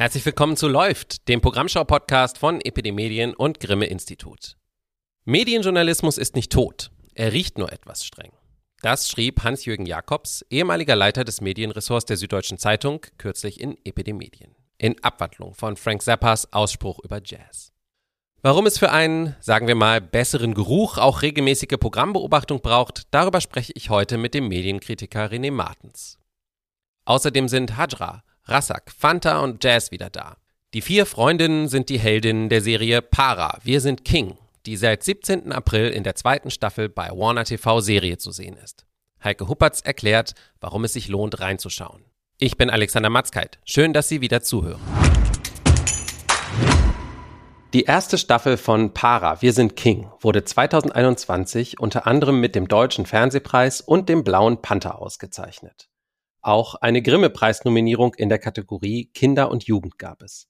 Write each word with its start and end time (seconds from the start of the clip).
Herzlich 0.00 0.24
willkommen 0.24 0.56
zu 0.56 0.66
Läuft, 0.66 1.28
dem 1.28 1.42
Programmschau-Podcast 1.42 2.38
von 2.38 2.62
Epidemedien 2.62 3.34
und 3.34 3.60
Grimme 3.60 3.84
Institut. 3.84 4.56
Medienjournalismus 5.26 6.16
ist 6.16 6.34
nicht 6.34 6.50
tot, 6.50 6.90
er 7.12 7.34
riecht 7.34 7.58
nur 7.58 7.70
etwas 7.70 8.06
streng. 8.06 8.32
Das 8.80 9.10
schrieb 9.10 9.44
Hans-Jürgen 9.44 9.84
Jakobs, 9.84 10.42
ehemaliger 10.48 10.96
Leiter 10.96 11.22
des 11.22 11.42
Medienressorts 11.42 12.06
der 12.06 12.16
Süddeutschen 12.16 12.56
Zeitung, 12.56 13.04
kürzlich 13.18 13.60
in 13.60 13.76
Epidemedien. 13.84 14.54
In 14.78 15.04
Abwandlung 15.04 15.52
von 15.52 15.76
Frank 15.76 16.00
Zappas 16.00 16.50
Ausspruch 16.50 17.00
über 17.00 17.20
Jazz. 17.22 17.74
Warum 18.40 18.64
es 18.64 18.78
für 18.78 18.92
einen, 18.92 19.36
sagen 19.40 19.66
wir 19.66 19.74
mal, 19.74 20.00
besseren 20.00 20.54
Geruch 20.54 20.96
auch 20.96 21.20
regelmäßige 21.20 21.78
Programmbeobachtung 21.78 22.62
braucht, 22.62 23.02
darüber 23.10 23.42
spreche 23.42 23.74
ich 23.74 23.90
heute 23.90 24.16
mit 24.16 24.32
dem 24.32 24.48
Medienkritiker 24.48 25.26
René 25.26 25.52
Martens. 25.52 26.18
Außerdem 27.04 27.48
sind 27.48 27.76
Hajra, 27.76 28.22
Rassak, 28.50 28.90
Fanta 28.90 29.38
und 29.38 29.62
Jazz 29.62 29.92
wieder 29.92 30.10
da. 30.10 30.36
Die 30.74 30.80
vier 30.80 31.06
Freundinnen 31.06 31.68
sind 31.68 31.88
die 31.88 32.00
Heldinnen 32.00 32.48
der 32.48 32.60
Serie 32.60 33.00
Para, 33.00 33.58
Wir 33.62 33.80
sind 33.80 34.04
King, 34.04 34.36
die 34.66 34.76
seit 34.76 35.04
17. 35.04 35.52
April 35.52 35.90
in 35.90 36.02
der 36.02 36.16
zweiten 36.16 36.50
Staffel 36.50 36.88
bei 36.88 37.10
Warner 37.10 37.44
TV 37.44 37.80
Serie 37.80 38.18
zu 38.18 38.32
sehen 38.32 38.56
ist. 38.56 38.86
Heike 39.22 39.46
Huppertz 39.46 39.82
erklärt, 39.82 40.34
warum 40.60 40.82
es 40.82 40.94
sich 40.94 41.06
lohnt, 41.06 41.40
reinzuschauen. 41.40 42.04
Ich 42.38 42.56
bin 42.56 42.70
Alexander 42.70 43.10
Matzkeit. 43.10 43.58
Schön, 43.64 43.92
dass 43.92 44.08
Sie 44.08 44.20
wieder 44.20 44.42
zuhören. 44.42 44.80
Die 47.72 47.84
erste 47.84 48.18
Staffel 48.18 48.56
von 48.56 48.94
Para, 48.94 49.42
Wir 49.42 49.52
sind 49.52 49.76
King, 49.76 50.10
wurde 50.18 50.42
2021 50.42 51.78
unter 51.78 52.08
anderem 52.08 52.40
mit 52.40 52.56
dem 52.56 52.66
Deutschen 52.66 53.06
Fernsehpreis 53.06 53.80
und 53.80 54.08
dem 54.08 54.24
Blauen 54.24 54.60
Panther 54.60 55.00
ausgezeichnet. 55.00 55.89
Auch 56.42 56.74
eine 56.76 57.02
Grimme-Preisnominierung 57.02 58.14
in 58.14 58.30
der 58.30 58.38
Kategorie 58.38 59.10
Kinder 59.12 59.50
und 59.50 59.64
Jugend 59.64 59.98
gab 59.98 60.22
es. 60.22 60.48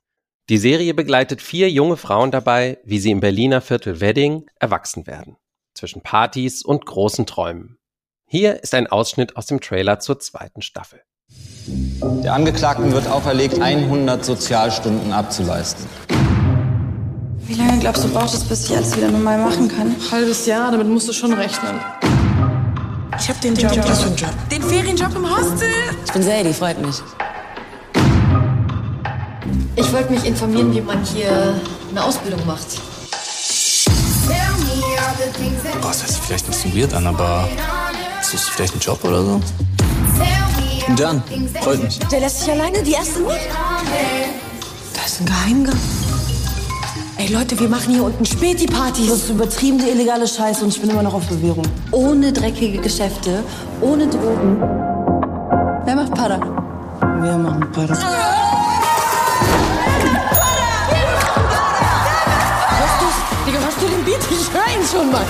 Die 0.49 0.59
Serie 0.59 0.95
begleitet 0.95 1.43
vier 1.43 1.71
junge 1.71 1.97
Frauen 1.97 2.31
dabei, 2.31 2.79
wie 2.85 2.99
sie 2.99 3.11
im 3.11 3.21
Berliner 3.21 3.61
Viertel 3.61 4.01
Wedding 4.01 4.47
erwachsen 4.59 5.07
werden. 5.07 5.37
Zwischen 5.75 6.03
Partys 6.03 6.65
und 6.65 6.87
großen 6.87 7.27
Träumen. 7.27 7.79
Hier 8.27 8.63
ist 8.63 8.75
ein 8.75 8.87
Ausschnitt 8.87 9.37
aus 9.37 9.47
dem 9.47 9.61
Trailer 9.61 9.99
zur 9.99 10.21
zweiten 10.21 10.63
Staffel. 10.63 11.03
Der 12.23 12.35
Angeklagten 12.35 12.93
wird 12.93 13.09
auferlegt, 13.09 13.61
100 13.61 14.25
Sozialstunden 14.25 15.13
abzuleisten. 15.13 15.87
Wie 17.39 17.55
lange 17.55 17.81
glaubst 17.81 18.05
du, 18.05 18.09
braucht 18.09 18.33
es, 18.33 18.45
bis 18.45 18.71
ich 18.71 18.77
alles 18.77 18.97
wieder 18.97 19.11
normal 19.11 19.39
machen 19.39 19.69
kann? 19.69 19.97
Halbes 20.13 20.47
Jahr, 20.47 20.71
damit 20.71 20.87
musst 20.87 21.09
du 21.09 21.13
schon 21.13 21.33
rechnen. 21.33 21.81
Ich 23.21 23.29
hab 23.29 23.41
den, 23.43 23.55
den 23.55 23.69
Job. 23.69 23.85
Was 23.87 24.03
für 24.03 24.09
ein 24.09 24.17
Job? 24.17 24.31
Den 24.51 24.63
Ferienjob 24.63 25.15
im 25.15 25.31
Hostel. 25.31 25.69
Ich 26.07 26.13
bin 26.13 26.23
Sadie, 26.23 26.55
freut 26.55 26.81
mich. 26.81 26.97
Ich 29.77 29.93
wollte 29.93 30.13
mich 30.13 30.25
informieren, 30.25 30.75
wie 30.75 30.81
man 30.81 31.05
hier 31.05 31.61
eine 31.91 32.03
Ausbildung 32.03 32.45
macht. 32.47 32.67
Boah, 35.81 35.89
das 35.89 36.03
hört 36.03 36.11
sich 36.11 36.21
vielleicht 36.21 36.45
ein 36.47 36.51
bisschen 36.51 36.77
weird 36.77 36.95
an, 36.95 37.07
aber 37.07 37.49
ist 38.21 38.33
das 38.33 38.49
vielleicht 38.49 38.75
ein 38.75 38.81
Job 38.81 39.05
oder 39.05 39.23
so? 39.23 39.41
Jan, 40.97 41.23
freut 41.63 41.83
mich. 41.83 41.99
Der 41.99 42.21
lässt 42.21 42.41
sich 42.41 42.51
alleine 42.51 42.83
die 42.83 42.93
erste 42.93 43.21
nicht. 43.21 43.37
Da 44.95 45.05
ist 45.05 45.21
ein 45.21 45.27
Geheimgang. 45.27 45.79
Ey 47.21 47.27
Leute, 47.27 47.61
wir 47.61 47.69
machen 47.69 47.93
hier 47.93 48.03
unten 48.03 48.25
Späti-Partys. 48.25 49.09
Das 49.09 49.19
ist 49.19 49.29
übertriebene 49.29 49.91
illegale 49.91 50.27
Scheiße 50.27 50.65
und 50.65 50.71
ich 50.71 50.81
bin 50.81 50.89
immer 50.89 51.03
noch 51.03 51.13
auf 51.13 51.27
Bewährung. 51.27 51.67
Ohne 51.91 52.33
dreckige 52.33 52.79
Geschäfte, 52.79 53.45
ohne 53.83 54.07
Drogen. 54.07 54.59
Wer 55.85 55.97
macht 55.97 56.15
Para? 56.15 56.41
Wir 57.21 57.37
machen 57.37 57.71
Para. 57.73 57.95
Digga, 63.47 63.59
hast 63.67 63.83
du 63.83 63.87
den 63.87 64.03
Beat? 64.03 64.21
Ich 64.31 64.51
höre 64.51 64.81
ihn 64.81 64.87
schon 64.91 65.13
mal. 65.13 65.27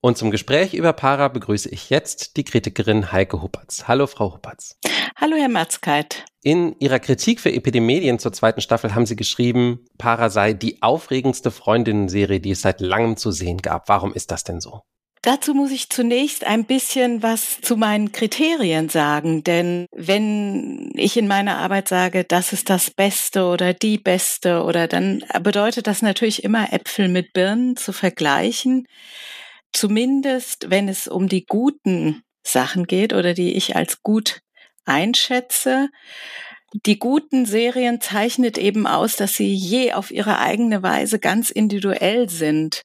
Und 0.00 0.16
zum 0.16 0.30
Gespräch 0.30 0.72
über 0.72 0.94
Para 0.94 1.28
begrüße 1.28 1.68
ich 1.68 1.90
jetzt 1.90 2.38
die 2.38 2.44
Kritikerin 2.44 3.12
Heike 3.12 3.42
Huppertz. 3.42 3.84
Hallo, 3.86 4.06
Frau 4.06 4.32
Huppertz. 4.32 4.78
Hallo, 5.16 5.36
Herr 5.36 5.48
Matzkeit. 5.48 6.24
In 6.42 6.74
Ihrer 6.80 6.98
Kritik 6.98 7.40
für 7.40 7.52
Epidemedien 7.52 8.18
zur 8.18 8.32
zweiten 8.32 8.60
Staffel 8.60 8.94
haben 8.94 9.06
Sie 9.06 9.14
geschrieben, 9.14 9.86
Para 9.96 10.28
sei 10.28 10.52
die 10.52 10.82
aufregendste 10.82 11.52
Freundinnen-Serie, 11.52 12.40
die 12.40 12.50
es 12.50 12.62
seit 12.62 12.80
langem 12.80 13.16
zu 13.16 13.30
sehen 13.30 13.58
gab. 13.58 13.88
Warum 13.88 14.12
ist 14.12 14.32
das 14.32 14.42
denn 14.42 14.60
so? 14.60 14.82
Dazu 15.22 15.54
muss 15.54 15.70
ich 15.70 15.88
zunächst 15.88 16.44
ein 16.44 16.66
bisschen 16.66 17.22
was 17.22 17.60
zu 17.62 17.78
meinen 17.78 18.12
Kriterien 18.12 18.90
sagen, 18.90 19.42
denn 19.42 19.86
wenn 19.92 20.90
ich 20.96 21.16
in 21.16 21.28
meiner 21.28 21.56
Arbeit 21.56 21.88
sage, 21.88 22.24
das 22.24 22.52
ist 22.52 22.68
das 22.68 22.90
Beste 22.90 23.46
oder 23.46 23.72
die 23.72 23.96
Beste 23.96 24.64
oder 24.64 24.86
dann 24.86 25.24
bedeutet 25.40 25.86
das 25.86 26.02
natürlich 26.02 26.44
immer 26.44 26.74
Äpfel 26.74 27.08
mit 27.08 27.32
Birnen 27.32 27.76
zu 27.76 27.92
vergleichen. 27.92 28.86
Zumindest 29.72 30.66
wenn 30.68 30.90
es 30.90 31.08
um 31.08 31.28
die 31.28 31.46
guten 31.46 32.22
Sachen 32.46 32.86
geht 32.86 33.14
oder 33.14 33.32
die 33.32 33.54
ich 33.54 33.76
als 33.76 34.02
gut 34.02 34.40
einschätze. 34.84 35.88
Die 36.86 36.98
guten 36.98 37.46
Serien 37.46 38.00
zeichnet 38.00 38.58
eben 38.58 38.86
aus, 38.86 39.16
dass 39.16 39.34
sie 39.34 39.54
je 39.54 39.92
auf 39.92 40.10
ihre 40.10 40.38
eigene 40.38 40.82
Weise 40.82 41.18
ganz 41.18 41.50
individuell 41.50 42.28
sind. 42.28 42.82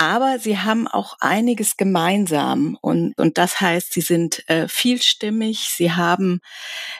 Aber 0.00 0.38
sie 0.38 0.56
haben 0.58 0.86
auch 0.86 1.16
einiges 1.18 1.76
gemeinsam 1.76 2.78
und, 2.80 3.18
und 3.18 3.36
das 3.36 3.60
heißt, 3.60 3.92
sie 3.92 4.00
sind 4.00 4.48
äh, 4.48 4.68
vielstimmig, 4.68 5.70
sie 5.76 5.90
haben 5.90 6.40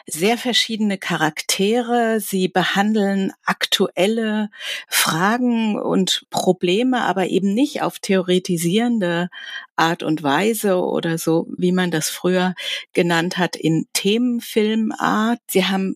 sehr 0.05 0.37
verschiedene 0.37 0.97
Charaktere, 0.97 2.19
sie 2.19 2.49
behandeln 2.49 3.31
aktuelle 3.45 4.49
Fragen 4.89 5.79
und 5.79 6.25
Probleme, 6.29 7.03
aber 7.03 7.27
eben 7.27 7.53
nicht 7.53 7.83
auf 7.83 7.99
theoretisierende 7.99 9.29
Art 9.77 10.03
und 10.03 10.21
Weise 10.21 10.83
oder 10.83 11.17
so, 11.17 11.47
wie 11.57 11.71
man 11.71 11.91
das 11.91 12.09
früher 12.09 12.53
genannt 12.91 13.37
hat, 13.37 13.55
in 13.55 13.87
Themenfilmart. 13.93 15.39
Sie 15.49 15.63
haben 15.63 15.95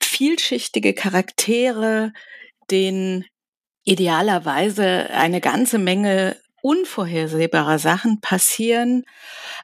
vielschichtige 0.00 0.94
Charaktere, 0.94 2.12
den 2.70 3.24
idealerweise 3.84 5.10
eine 5.10 5.40
ganze 5.40 5.78
Menge 5.78 6.36
unvorhersehbarer 6.64 7.78
Sachen 7.78 8.22
passieren, 8.22 9.04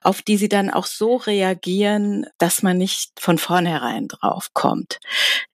auf 0.03 0.21
die 0.21 0.37
sie 0.37 0.51
dann 0.51 0.69
auch 0.69 0.85
so 0.85 1.17
reagieren, 1.17 2.27
dass 2.37 2.63
man 2.63 2.77
nicht 2.77 3.13
von 3.19 3.39
vornherein 3.39 4.07
drauf 4.07 4.51
kommt. 4.53 4.99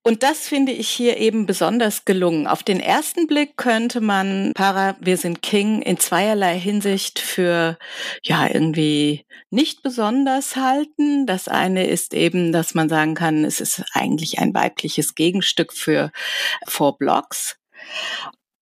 Und 0.03 0.25
das 0.25 0.49
finde 0.49 0.73
ich 0.73 0.89
hier 0.89 1.19
eben 1.19 1.47
besonders 1.47 2.05
gelungen. 2.05 2.49
Auf 2.49 2.65
den 2.65 2.81
ersten 2.81 3.29
Blick 3.29 3.57
könnte 3.57 4.01
man 4.01 4.53
Para 4.55 4.97
Wir 4.99 5.17
sind 5.17 5.41
King 5.41 5.83
in 5.83 5.99
zweierlei 5.99 6.59
Hinsicht 6.59 7.21
für 7.21 7.79
ja 8.25 8.49
irgendwie 8.49 9.25
nicht 9.51 9.85
besonders 9.85 10.57
halten. 10.57 11.27
Das 11.27 11.47
eine 11.47 11.87
ist 11.87 12.13
eben, 12.13 12.51
dass 12.51 12.75
man 12.75 12.89
sagen 12.89 13.15
kann, 13.15 13.45
es 13.45 13.61
ist 13.61 13.85
eigentlich 13.93 14.41
ein 14.41 14.53
weibliches 14.53 15.15
Gegenstück 15.15 15.73
für 15.73 16.11
Four 16.67 16.99
Blocks. 16.99 17.57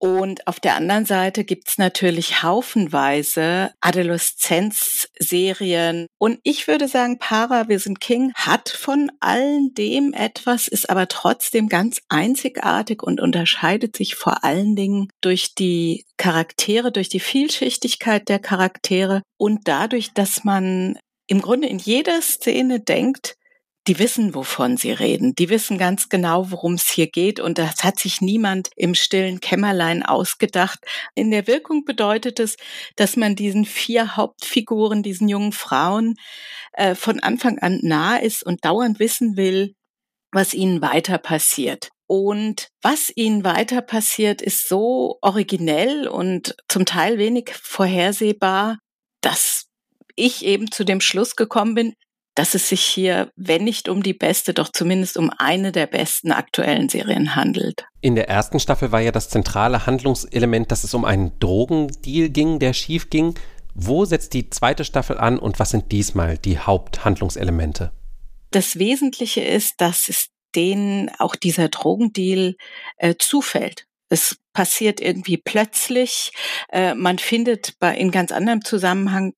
Und 0.05 0.47
auf 0.47 0.61
der 0.61 0.75
anderen 0.75 1.07
Seite 1.07 1.45
gibt's 1.45 1.79
natürlich 1.79 2.43
haufenweise 2.43 3.73
Adoleszenzserien. 3.81 6.09
Und 6.19 6.41
ich 6.43 6.69
würde 6.69 6.89
sagen, 6.89 7.19
Para, 7.19 7.71
wir 7.71 7.79
sind 7.79 8.03
King 8.03 8.35
hat 8.35 8.69
von 8.69 9.11
allen 9.21 9.73
dem 9.73 10.13
etwas, 10.13 10.69
ist 10.69 10.91
aber 10.91 11.09
trotzdem 11.09 11.71
ganz 11.71 12.03
einzigartig 12.11 13.03
und 13.03 13.19
unterscheidet 13.19 13.97
sich 13.97 14.15
vor 14.15 14.45
allen 14.45 14.77
Dingen 14.77 15.09
durch 15.23 15.55
die 15.55 16.05
Charaktere, 16.19 16.93
durch 16.93 17.09
die 17.09 17.21
Vielschichtigkeit 17.21 18.29
der 18.29 18.41
Charaktere 18.41 19.23
und 19.39 19.61
dadurch, 19.65 20.13
dass 20.13 20.45
man 20.45 20.99
im 21.29 21.41
Grunde 21.41 21.69
in 21.69 21.79
jeder 21.79 22.21
Szene 22.21 22.79
denkt, 22.79 23.37
die 23.87 23.99
wissen, 23.99 24.35
wovon 24.35 24.77
sie 24.77 24.93
reden. 24.93 25.35
Die 25.35 25.51
wissen 25.51 25.77
ganz 25.77 26.09
genau, 26.09 26.51
worum 26.51 26.75
es 26.75 26.89
hier 26.89 27.07
geht. 27.07 27.39
Und 27.39 27.59
das 27.59 27.85
hat 27.85 27.99
sich 27.99 28.21
niemand 28.21 28.71
im 28.77 28.95
stillen 28.95 29.41
Kämmerlein 29.41 30.03
ausgedacht. 30.03 30.79
In 31.15 31.31
der 31.31 31.47
Wirkung 31.47 31.85
bedeutet 31.85 32.41
es, 32.41 32.57
dass 32.97 33.17
man 33.17 33.37
diesen 33.37 33.67
vier 33.67 34.17
Hauptfiguren, 34.17 35.03
diesen 35.03 35.29
jungen 35.29 35.53
Frauen, 35.53 36.15
äh, 36.73 36.95
von 36.95 37.21
Anfang 37.21 37.59
an 37.59 37.81
nah 37.83 38.17
ist 38.17 38.43
und 38.43 38.65
dauernd 38.65 38.99
wissen 38.99 39.37
will, 39.37 39.75
was 40.33 40.55
ihnen 40.55 40.81
weiter 40.81 41.19
passiert. 41.19 41.91
Und 42.07 42.69
was 42.83 43.13
ihnen 43.15 43.45
weiter 43.45 43.83
passiert, 43.83 44.43
ist 44.43 44.69
so 44.69 45.19
originell 45.21 46.09
und 46.09 46.55
zum 46.69 46.85
Teil 46.85 47.19
wenig 47.19 47.53
vorhersehbar, 47.55 48.79
dass 49.21 49.67
ich 50.17 50.45
eben 50.45 50.71
zu 50.71 50.85
dem 50.85 51.01
Schluss 51.01 51.37
gekommen 51.37 51.75
bin, 51.75 51.95
dass 52.35 52.55
es 52.55 52.69
sich 52.69 52.83
hier, 52.83 53.31
wenn 53.37 53.65
nicht 53.65 53.89
um 53.89 54.03
die 54.03 54.13
beste, 54.13 54.55
doch 54.55 54.69
zumindest 54.71 55.17
um 55.17 55.31
eine 55.39 55.73
der 55.73 55.87
besten 55.87 56.33
aktuellen 56.33 56.89
Serien 56.89 57.37
handelt. 57.37 57.87
In 58.01 58.17
der 58.17 58.29
ersten 58.29 58.59
Staffel 58.59 58.93
war 58.93 59.01
ja 59.01 59.13
das 59.13 59.29
zentrale 59.29 59.87
Handlungselement, 59.87 60.71
dass 60.71 60.85
es 60.85 60.95
um 60.95 61.05
einen 61.05 61.39
Drogendeal 61.39 62.29
ging, 62.29 62.59
der 62.59 62.73
schief 62.73 63.11
ging. 63.11 63.35
Wo 63.75 64.05
setzt 64.05 64.35
die 64.35 64.51
zweite 64.51 64.85
Staffel 64.85 65.19
an 65.19 65.39
und 65.39 65.59
was 65.59 65.71
sind 65.71 65.91
diesmal 65.93 66.39
die 66.39 66.59
Haupthandlungselemente? 66.59 67.93
Das 68.51 68.79
Wesentliche 68.79 69.41
ist, 69.41 69.81
dass 69.81 70.09
es 70.09 70.29
denen 70.55 71.11
auch 71.19 71.35
dieser 71.35 71.69
Drogendeal 71.69 72.55
äh, 72.99 73.15
zufällt. 73.19 73.87
Es 74.09 74.37
passiert 74.53 75.01
irgendwie 75.01 75.37
plötzlich. 75.37 76.33
Äh, 76.71 76.95
man 76.95 77.19
findet 77.19 77.79
bei, 77.81 77.97
in 77.97 78.11
ganz 78.11 78.33
anderem 78.33 78.65
Zusammenhang 78.65 79.35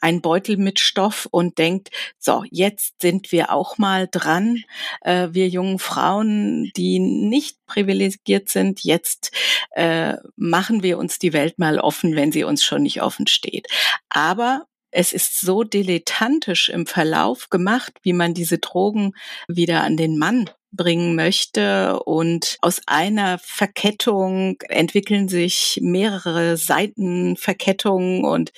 einen 0.00 0.20
Beutel 0.20 0.56
mit 0.56 0.78
Stoff 0.78 1.26
und 1.30 1.58
denkt, 1.58 1.90
so, 2.18 2.44
jetzt 2.50 3.00
sind 3.00 3.32
wir 3.32 3.50
auch 3.52 3.78
mal 3.78 4.08
dran. 4.10 4.62
Äh, 5.00 5.28
wir 5.32 5.48
jungen 5.48 5.78
Frauen, 5.78 6.70
die 6.76 6.98
nicht 6.98 7.64
privilegiert 7.66 8.48
sind, 8.48 8.84
jetzt 8.84 9.32
äh, 9.72 10.16
machen 10.36 10.82
wir 10.82 10.98
uns 10.98 11.18
die 11.18 11.32
Welt 11.32 11.58
mal 11.58 11.78
offen, 11.80 12.14
wenn 12.14 12.32
sie 12.32 12.44
uns 12.44 12.62
schon 12.62 12.82
nicht 12.82 13.02
offen 13.02 13.26
steht. 13.26 13.66
Aber 14.10 14.66
es 14.90 15.12
ist 15.12 15.40
so 15.40 15.64
dilettantisch 15.64 16.68
im 16.68 16.86
Verlauf 16.86 17.50
gemacht, 17.50 17.92
wie 18.02 18.12
man 18.12 18.34
diese 18.34 18.58
Drogen 18.58 19.12
wieder 19.46 19.82
an 19.82 19.96
den 19.96 20.18
Mann 20.18 20.50
bringen 20.72 21.14
möchte. 21.14 22.00
Und 22.00 22.58
aus 22.60 22.80
einer 22.86 23.38
Verkettung 23.38 24.60
entwickeln 24.68 25.28
sich 25.28 25.78
mehrere 25.82 26.56
Seitenverkettungen. 26.56 28.24
Und 28.24 28.52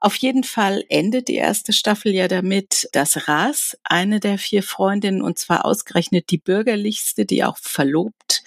auf 0.00 0.16
jeden 0.16 0.44
Fall 0.44 0.84
endet 0.88 1.28
die 1.28 1.36
erste 1.36 1.72
Staffel 1.72 2.12
ja 2.12 2.28
damit, 2.28 2.88
dass 2.92 3.28
Ras, 3.28 3.76
eine 3.84 4.20
der 4.20 4.38
vier 4.38 4.62
Freundinnen, 4.62 5.22
und 5.22 5.38
zwar 5.38 5.64
ausgerechnet 5.64 6.30
die 6.30 6.38
bürgerlichste, 6.38 7.24
die 7.24 7.44
auch 7.44 7.58
verlobt 7.58 8.42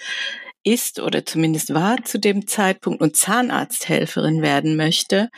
ist 0.63 0.99
oder 0.99 1.25
zumindest 1.25 1.73
war 1.73 2.03
zu 2.03 2.19
dem 2.19 2.47
Zeitpunkt 2.47 3.01
und 3.01 3.15
Zahnarzthelferin 3.15 4.41
werden 4.41 4.75
möchte, 4.75 5.29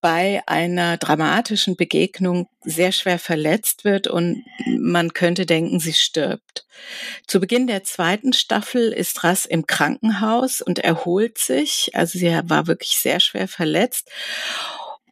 bei 0.00 0.42
einer 0.46 0.96
dramatischen 0.96 1.76
Begegnung 1.76 2.46
sehr 2.60 2.92
schwer 2.92 3.18
verletzt 3.18 3.84
wird 3.84 4.06
und 4.06 4.44
man 4.66 5.12
könnte 5.12 5.46
denken, 5.46 5.80
sie 5.80 5.92
stirbt. 5.92 6.66
Zu 7.26 7.40
Beginn 7.40 7.66
der 7.66 7.84
zweiten 7.84 8.32
Staffel 8.32 8.92
ist 8.92 9.24
Rass 9.24 9.46
im 9.46 9.66
Krankenhaus 9.66 10.60
und 10.60 10.78
erholt 10.78 11.38
sich. 11.38 11.90
Also 11.94 12.18
sie 12.18 12.38
war 12.44 12.66
wirklich 12.66 12.96
sehr 12.98 13.20
schwer 13.20 13.48
verletzt. 13.48 14.10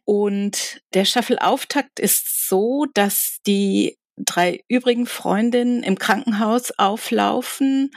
Und 0.05 0.81
der 0.93 1.05
Staffelauftakt 1.05 1.99
ist 1.99 2.47
so, 2.47 2.85
dass 2.93 3.37
die 3.47 3.97
drei 4.17 4.63
übrigen 4.67 5.05
Freundinnen 5.05 5.81
im 5.81 5.97
Krankenhaus 5.97 6.71
auflaufen 6.77 7.91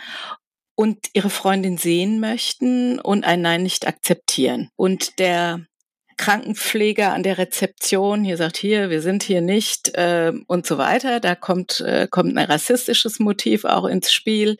und 0.76 1.08
ihre 1.14 1.30
Freundin 1.30 1.78
sehen 1.78 2.20
möchten 2.20 3.00
und 3.00 3.24
ein 3.24 3.40
Nein 3.40 3.64
nicht 3.64 3.88
akzeptieren. 3.88 4.70
Und 4.76 5.18
der 5.18 5.66
Krankenpfleger 6.18 7.12
an 7.12 7.22
der 7.22 7.38
Rezeption 7.38 8.24
hier 8.24 8.36
sagt, 8.36 8.56
hier, 8.56 8.88
wir 8.88 9.02
sind 9.02 9.22
hier 9.22 9.40
nicht 9.40 9.94
äh, 9.94 10.32
und 10.46 10.66
so 10.66 10.78
weiter. 10.78 11.20
Da 11.20 11.34
kommt, 11.34 11.80
äh, 11.80 12.06
kommt 12.10 12.36
ein 12.36 12.46
rassistisches 12.46 13.18
Motiv 13.18 13.64
auch 13.64 13.84
ins 13.84 14.12
Spiel, 14.12 14.56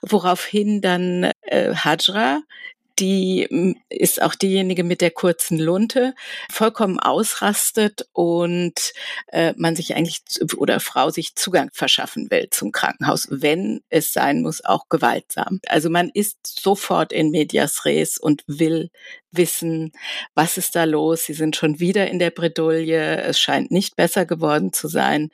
woraufhin 0.00 0.80
dann 0.80 1.30
äh, 1.42 1.74
Hajra, 1.74 2.40
die 2.98 3.46
hm, 3.50 3.76
ist 3.88 4.22
auch 4.22 4.34
diejenige 4.34 4.84
mit 4.84 5.00
der 5.00 5.10
kurzen 5.10 5.58
Lunte, 5.58 6.14
vollkommen 6.50 6.98
ausrastet 6.98 8.08
und 8.12 8.92
äh, 9.28 9.54
man 9.56 9.76
sich 9.76 9.94
eigentlich 9.94 10.22
oder 10.56 10.80
Frau 10.80 11.10
sich 11.10 11.34
Zugang 11.34 11.70
verschaffen 11.72 12.30
will 12.30 12.48
zum 12.50 12.72
Krankenhaus, 12.72 13.28
wenn 13.30 13.82
es 13.88 14.12
sein 14.12 14.42
muss, 14.42 14.64
auch 14.64 14.88
gewaltsam. 14.88 15.60
Also 15.66 15.90
man 15.90 16.10
ist 16.12 16.60
sofort 16.60 17.12
in 17.12 17.30
medias 17.30 17.84
res 17.84 18.18
und 18.18 18.44
will 18.46 18.90
wissen, 19.36 19.92
was 20.34 20.58
ist 20.58 20.76
da 20.76 20.84
los. 20.84 21.24
Sie 21.24 21.34
sind 21.34 21.56
schon 21.56 21.80
wieder 21.80 22.08
in 22.08 22.18
der 22.18 22.30
Bredouille. 22.30 23.22
Es 23.22 23.38
scheint 23.38 23.70
nicht 23.70 23.96
besser 23.96 24.26
geworden 24.26 24.72
zu 24.72 24.88
sein. 24.88 25.30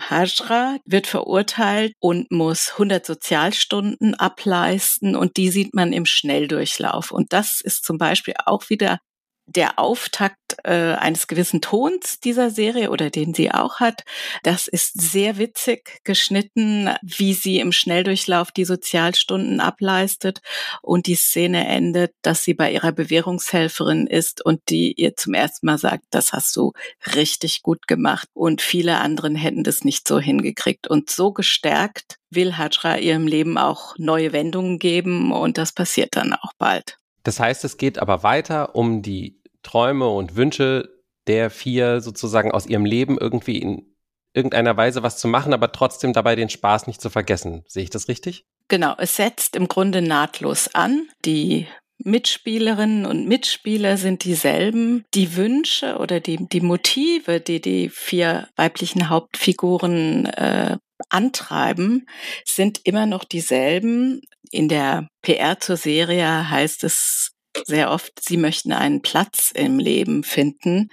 Hajra 0.00 0.78
wird 0.84 1.06
verurteilt 1.06 1.94
und 2.00 2.30
muss 2.30 2.72
100 2.72 3.04
Sozialstunden 3.04 4.14
ableisten 4.14 5.16
und 5.16 5.36
die 5.36 5.50
sieht 5.50 5.74
man 5.74 5.92
im 5.92 6.06
Schnelldurchlauf. 6.06 7.10
Und 7.10 7.32
das 7.32 7.60
ist 7.60 7.84
zum 7.84 7.98
Beispiel 7.98 8.34
auch 8.44 8.68
wieder 8.70 8.98
der 9.46 9.78
Auftakt 9.78 10.38
äh, 10.64 10.94
eines 10.94 11.26
gewissen 11.26 11.60
Tons 11.60 12.20
dieser 12.20 12.50
Serie 12.50 12.90
oder 12.90 13.10
den 13.10 13.34
sie 13.34 13.50
auch 13.50 13.80
hat. 13.80 14.04
Das 14.42 14.68
ist 14.68 15.00
sehr 15.00 15.38
witzig 15.38 16.00
geschnitten, 16.04 16.90
wie 17.02 17.34
sie 17.34 17.60
im 17.60 17.72
Schnelldurchlauf 17.72 18.52
die 18.52 18.64
Sozialstunden 18.64 19.60
ableistet 19.60 20.40
und 20.82 21.06
die 21.06 21.14
Szene 21.14 21.66
endet, 21.66 22.12
dass 22.22 22.44
sie 22.44 22.54
bei 22.54 22.72
ihrer 22.72 22.92
Bewährungshelferin 22.92 24.06
ist 24.06 24.44
und 24.44 24.60
die 24.68 24.92
ihr 24.92 25.16
zum 25.16 25.34
ersten 25.34 25.66
Mal 25.66 25.78
sagt, 25.78 26.04
das 26.10 26.32
hast 26.32 26.56
du 26.56 26.72
richtig 27.14 27.62
gut 27.62 27.86
gemacht 27.86 28.28
und 28.32 28.62
viele 28.62 28.98
anderen 28.98 29.36
hätten 29.36 29.64
das 29.64 29.84
nicht 29.84 30.08
so 30.08 30.18
hingekriegt 30.18 30.88
und 30.88 31.10
so 31.10 31.32
gestärkt 31.32 32.18
will 32.30 32.56
Hajra 32.56 32.98
ihrem 32.98 33.26
Leben 33.26 33.58
auch 33.58 33.94
neue 33.96 34.32
Wendungen 34.32 34.78
geben 34.78 35.32
und 35.32 35.56
das 35.56 35.72
passiert 35.72 36.16
dann 36.16 36.32
auch 36.32 36.52
bald. 36.58 36.98
Das 37.24 37.40
heißt, 37.40 37.64
es 37.64 37.76
geht 37.76 37.98
aber 37.98 38.22
weiter 38.22 38.74
um 38.76 39.02
die 39.02 39.42
Träume 39.62 40.08
und 40.08 40.36
Wünsche 40.36 40.88
der 41.26 41.50
vier 41.50 42.00
sozusagen 42.00 42.52
aus 42.52 42.66
ihrem 42.66 42.84
Leben 42.84 43.18
irgendwie 43.18 43.58
in 43.58 43.94
irgendeiner 44.34 44.76
Weise 44.76 45.02
was 45.02 45.16
zu 45.16 45.28
machen, 45.28 45.54
aber 45.54 45.72
trotzdem 45.72 46.12
dabei 46.12 46.36
den 46.36 46.50
Spaß 46.50 46.86
nicht 46.86 47.00
zu 47.00 47.08
vergessen. 47.08 47.64
Sehe 47.66 47.84
ich 47.84 47.90
das 47.90 48.08
richtig? 48.08 48.44
Genau, 48.68 48.94
es 48.98 49.16
setzt 49.16 49.56
im 49.56 49.68
Grunde 49.68 50.02
nahtlos 50.02 50.74
an. 50.74 51.08
Die 51.24 51.66
Mitspielerinnen 51.98 53.06
und 53.06 53.28
Mitspieler 53.28 53.96
sind 53.96 54.24
dieselben. 54.24 55.04
Die 55.14 55.36
Wünsche 55.36 55.96
oder 55.98 56.20
die, 56.20 56.48
die 56.48 56.60
Motive, 56.60 57.40
die 57.40 57.60
die 57.60 57.88
vier 57.88 58.48
weiblichen 58.56 59.08
Hauptfiguren 59.08 60.26
äh, 60.26 60.76
antreiben, 61.08 62.06
sind 62.44 62.80
immer 62.84 63.06
noch 63.06 63.24
dieselben. 63.24 64.22
In 64.54 64.68
der 64.68 65.08
PR 65.22 65.58
zur 65.58 65.76
Serie 65.76 66.48
heißt 66.48 66.84
es 66.84 67.32
sehr 67.64 67.90
oft, 67.90 68.12
sie 68.20 68.36
möchten 68.36 68.70
einen 68.72 69.02
Platz 69.02 69.50
im 69.52 69.80
Leben 69.80 70.22
finden, 70.22 70.90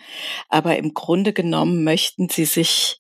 aber 0.49 0.77
im 0.77 0.95
Grunde 0.95 1.31
genommen 1.31 1.83
möchten 1.83 2.27
sie 2.27 2.45
sich 2.45 2.97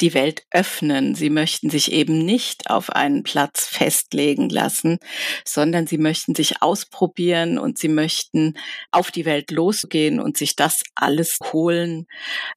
die 0.00 0.12
Welt 0.12 0.42
öffnen. 0.50 1.14
Sie 1.14 1.30
möchten 1.30 1.70
sich 1.70 1.92
eben 1.92 2.18
nicht 2.18 2.68
auf 2.68 2.90
einen 2.90 3.22
Platz 3.22 3.68
festlegen 3.68 4.48
lassen, 4.48 4.98
sondern 5.44 5.86
sie 5.86 5.98
möchten 5.98 6.34
sich 6.34 6.62
ausprobieren 6.62 7.56
und 7.56 7.78
sie 7.78 7.86
möchten 7.86 8.54
auf 8.90 9.12
die 9.12 9.24
Welt 9.24 9.52
losgehen 9.52 10.18
und 10.18 10.36
sich 10.36 10.56
das 10.56 10.82
alles 10.96 11.38
holen, 11.52 12.06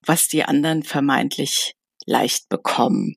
was 0.03 0.27
die 0.27 0.43
anderen 0.45 0.81
vermeintlich 0.81 1.75
leicht 2.07 2.49
bekommen. 2.49 3.15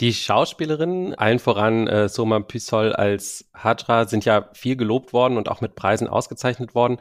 Die 0.00 0.12
Schauspielerinnen, 0.12 1.14
allen 1.14 1.38
voran 1.38 1.86
äh, 1.86 2.08
Soma 2.10 2.40
Püssol 2.40 2.92
als 2.92 3.48
Hadra, 3.54 4.06
sind 4.06 4.26
ja 4.26 4.50
viel 4.52 4.76
gelobt 4.76 5.14
worden 5.14 5.38
und 5.38 5.48
auch 5.48 5.62
mit 5.62 5.74
Preisen 5.74 6.06
ausgezeichnet 6.06 6.74
worden. 6.74 6.98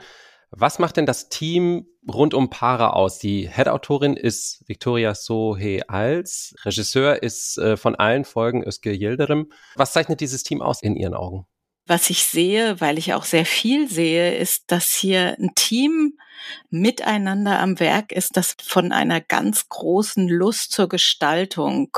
Was 0.51 0.79
macht 0.79 0.95
denn 0.95 1.05
das 1.05 1.27
Team 1.27 1.87
rund 2.07 2.33
um 2.33 2.49
Para 2.49 2.91
aus? 2.91 3.19
Die 3.19 3.49
Head-Autorin 3.49 4.15
ist 4.15 4.63
Victoria 4.67 5.13
Sohe 5.13 5.89
Als, 5.89 6.55
Regisseur 6.63 7.21
ist 7.21 7.57
äh, 7.57 7.75
von 7.75 7.95
allen 7.95 8.23
Folgen 8.23 8.65
Özge 8.65 8.93
Yildirim. 8.93 9.51
Was 9.75 9.91
zeichnet 9.91 10.21
dieses 10.21 10.43
Team 10.43 10.61
aus 10.61 10.81
in 10.81 10.95
Ihren 10.95 11.15
Augen? 11.15 11.45
Was 11.87 12.09
ich 12.09 12.23
sehe, 12.23 12.81
weil 12.81 12.97
ich 12.97 13.13
auch 13.13 13.25
sehr 13.25 13.45
viel 13.45 13.87
sehe, 13.87 14.35
ist, 14.35 14.63
dass 14.67 14.93
hier 14.93 15.37
ein 15.39 15.53
Team 15.55 16.17
miteinander 16.69 17.59
am 17.59 17.79
Werk 17.79 18.11
ist, 18.11 18.37
das 18.37 18.55
von 18.61 18.91
einer 18.91 19.21
ganz 19.21 19.69
großen 19.69 20.27
Lust 20.27 20.71
zur 20.71 20.89
Gestaltung 20.89 21.89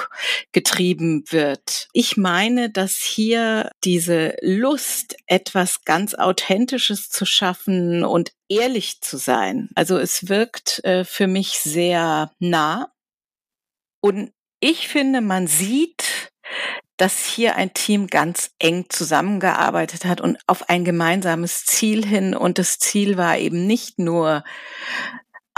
getrieben 0.51 1.23
wird. 1.29 1.87
Ich 1.93 2.17
meine, 2.17 2.69
dass 2.69 2.97
hier 2.97 3.71
diese 3.83 4.35
Lust, 4.41 5.15
etwas 5.25 5.83
ganz 5.83 6.13
Authentisches 6.15 7.09
zu 7.09 7.25
schaffen 7.25 8.03
und 8.03 8.31
ehrlich 8.49 9.01
zu 9.01 9.17
sein. 9.17 9.69
Also 9.75 9.97
es 9.97 10.29
wirkt 10.29 10.83
äh, 10.83 11.03
für 11.03 11.27
mich 11.27 11.59
sehr 11.59 12.31
nah. 12.39 12.91
Und 14.01 14.31
ich 14.59 14.87
finde, 14.87 15.21
man 15.21 15.47
sieht, 15.47 16.03
dass 16.97 17.25
hier 17.25 17.55
ein 17.55 17.73
Team 17.73 18.07
ganz 18.07 18.51
eng 18.59 18.85
zusammengearbeitet 18.89 20.05
hat 20.05 20.19
und 20.19 20.37
auf 20.47 20.69
ein 20.69 20.83
gemeinsames 20.83 21.65
Ziel 21.65 22.05
hin. 22.05 22.35
Und 22.35 22.57
das 22.57 22.79
Ziel 22.79 23.17
war 23.17 23.37
eben 23.37 23.67
nicht 23.67 23.99
nur 23.99 24.43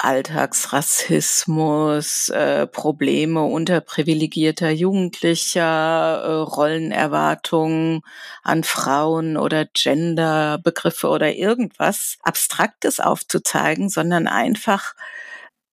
Alltagsrassismus, 0.02 2.30
äh, 2.30 2.66
Probleme 2.68 3.44
unterprivilegierter 3.44 4.70
Jugendlicher, 4.70 6.24
äh, 6.24 6.36
Rollenerwartungen 6.42 8.04
an 8.44 8.64
Frauen 8.64 9.36
oder 9.36 9.66
Genderbegriffe 9.66 11.10
oder 11.10 11.36
irgendwas 11.36 12.18
Abstraktes 12.24 13.02
aufzuzeigen, 13.02 13.90
sondern 13.90 14.28
einfach 14.28 14.94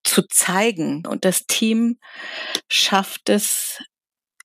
zu 0.02 0.26
zeigen. 0.26 1.06
Und 1.06 1.25
das 1.25 1.46
Team 1.46 2.00
schafft 2.68 3.28
es, 3.28 3.80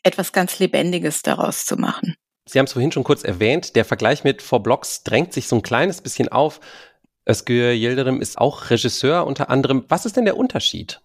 etwas 0.03 0.33
ganz 0.33 0.59
Lebendiges 0.59 1.21
daraus 1.21 1.65
zu 1.65 1.77
machen. 1.77 2.15
Sie 2.45 2.59
haben 2.59 2.65
es 2.65 2.73
vorhin 2.73 2.91
schon 2.91 3.03
kurz 3.03 3.23
erwähnt, 3.23 3.75
der 3.75 3.85
Vergleich 3.85 4.23
mit 4.23 4.41
Four 4.41 4.63
Blocks 4.63 5.03
drängt 5.03 5.33
sich 5.33 5.47
so 5.47 5.57
ein 5.57 5.61
kleines 5.61 6.01
bisschen 6.01 6.29
auf. 6.29 6.59
Özgür 7.29 7.71
Yildirim 7.71 8.19
ist 8.19 8.37
auch 8.37 8.69
Regisseur 8.69 9.25
unter 9.25 9.49
anderem. 9.49 9.85
Was 9.87 10.05
ist 10.05 10.17
denn 10.17 10.25
der 10.25 10.37
Unterschied? 10.37 11.01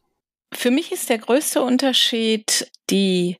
Für 0.52 0.70
mich 0.70 0.92
ist 0.92 1.10
der 1.10 1.18
größte 1.18 1.62
Unterschied 1.62 2.70
die 2.88 3.36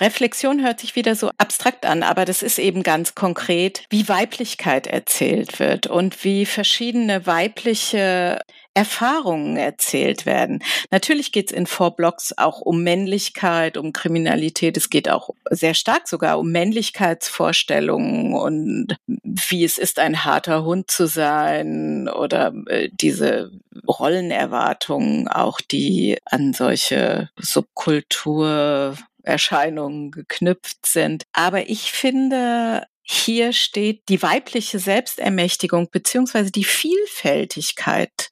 Reflexion 0.00 0.62
hört 0.62 0.80
sich 0.80 0.94
wieder 0.94 1.16
so 1.16 1.30
abstrakt 1.38 1.84
an, 1.84 2.02
aber 2.02 2.24
das 2.24 2.42
ist 2.42 2.58
eben 2.58 2.82
ganz 2.82 3.14
konkret, 3.14 3.84
wie 3.90 4.08
Weiblichkeit 4.08 4.86
erzählt 4.86 5.58
wird 5.58 5.88
und 5.88 6.22
wie 6.24 6.46
verschiedene 6.46 7.26
weibliche 7.26 8.38
Erfahrungen 8.78 9.56
erzählt 9.56 10.24
werden. 10.24 10.62
Natürlich 10.92 11.32
geht 11.32 11.50
es 11.50 11.56
in 11.56 11.66
Four 11.66 11.96
Blocks 11.96 12.32
auch 12.38 12.60
um 12.60 12.84
Männlichkeit, 12.84 13.76
um 13.76 13.92
Kriminalität. 13.92 14.76
Es 14.76 14.88
geht 14.88 15.08
auch 15.08 15.30
sehr 15.50 15.74
stark 15.74 16.06
sogar 16.06 16.38
um 16.38 16.52
Männlichkeitsvorstellungen 16.52 18.34
und 18.34 18.96
wie 19.24 19.64
es 19.64 19.78
ist, 19.78 19.98
ein 19.98 20.24
harter 20.24 20.64
Hund 20.64 20.92
zu 20.92 21.08
sein 21.08 22.08
oder 22.08 22.54
äh, 22.68 22.88
diese 22.92 23.50
Rollenerwartungen 23.88 25.26
auch, 25.26 25.60
die 25.60 26.18
an 26.24 26.52
solche 26.52 27.30
Subkulturerscheinungen 27.36 30.12
geknüpft 30.12 30.86
sind. 30.86 31.24
Aber 31.32 31.68
ich 31.68 31.90
finde, 31.90 32.84
hier 33.10 33.54
steht 33.54 34.02
die 34.08 34.22
weibliche 34.22 34.78
Selbstermächtigung 34.78 35.88
beziehungsweise 35.90 36.50
die 36.50 36.64
Vielfältigkeit 36.64 38.28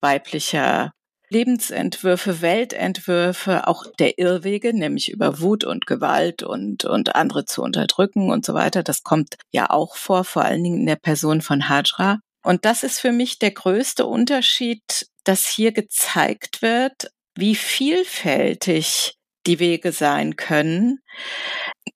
weiblicher 0.00 0.92
Lebensentwürfe, 1.28 2.40
Weltentwürfe, 2.40 3.66
auch 3.66 3.84
der 3.98 4.18
Irrwege, 4.18 4.74
nämlich 4.74 5.10
über 5.10 5.40
Wut 5.40 5.64
und 5.64 5.86
Gewalt 5.86 6.42
und, 6.42 6.84
und 6.84 7.16
andere 7.16 7.46
zu 7.46 7.62
unterdrücken 7.62 8.30
und 8.30 8.44
so 8.44 8.54
weiter. 8.54 8.82
Das 8.82 9.02
kommt 9.02 9.36
ja 9.50 9.70
auch 9.70 9.96
vor, 9.96 10.24
vor 10.24 10.44
allen 10.44 10.62
Dingen 10.62 10.80
in 10.80 10.86
der 10.86 10.96
Person 10.96 11.40
von 11.40 11.68
Hajra. 11.68 12.18
Und 12.44 12.64
das 12.64 12.84
ist 12.84 13.00
für 13.00 13.12
mich 13.12 13.38
der 13.38 13.52
größte 13.52 14.06
Unterschied, 14.06 14.82
dass 15.24 15.46
hier 15.46 15.72
gezeigt 15.72 16.62
wird, 16.62 17.10
wie 17.34 17.54
vielfältig 17.54 19.16
die 19.46 19.58
Wege 19.58 19.90
sein 19.90 20.36
können, 20.36 21.00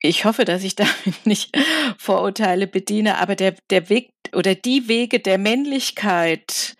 ich 0.06 0.24
hoffe, 0.24 0.44
dass 0.44 0.64
ich 0.64 0.76
damit 0.76 1.26
nicht 1.26 1.56
Vorurteile 1.98 2.66
bediene, 2.66 3.18
aber 3.18 3.36
der, 3.36 3.54
der 3.70 3.88
Weg 3.88 4.10
oder 4.34 4.54
die 4.54 4.88
Wege 4.88 5.20
der 5.20 5.38
Männlichkeit 5.38 6.76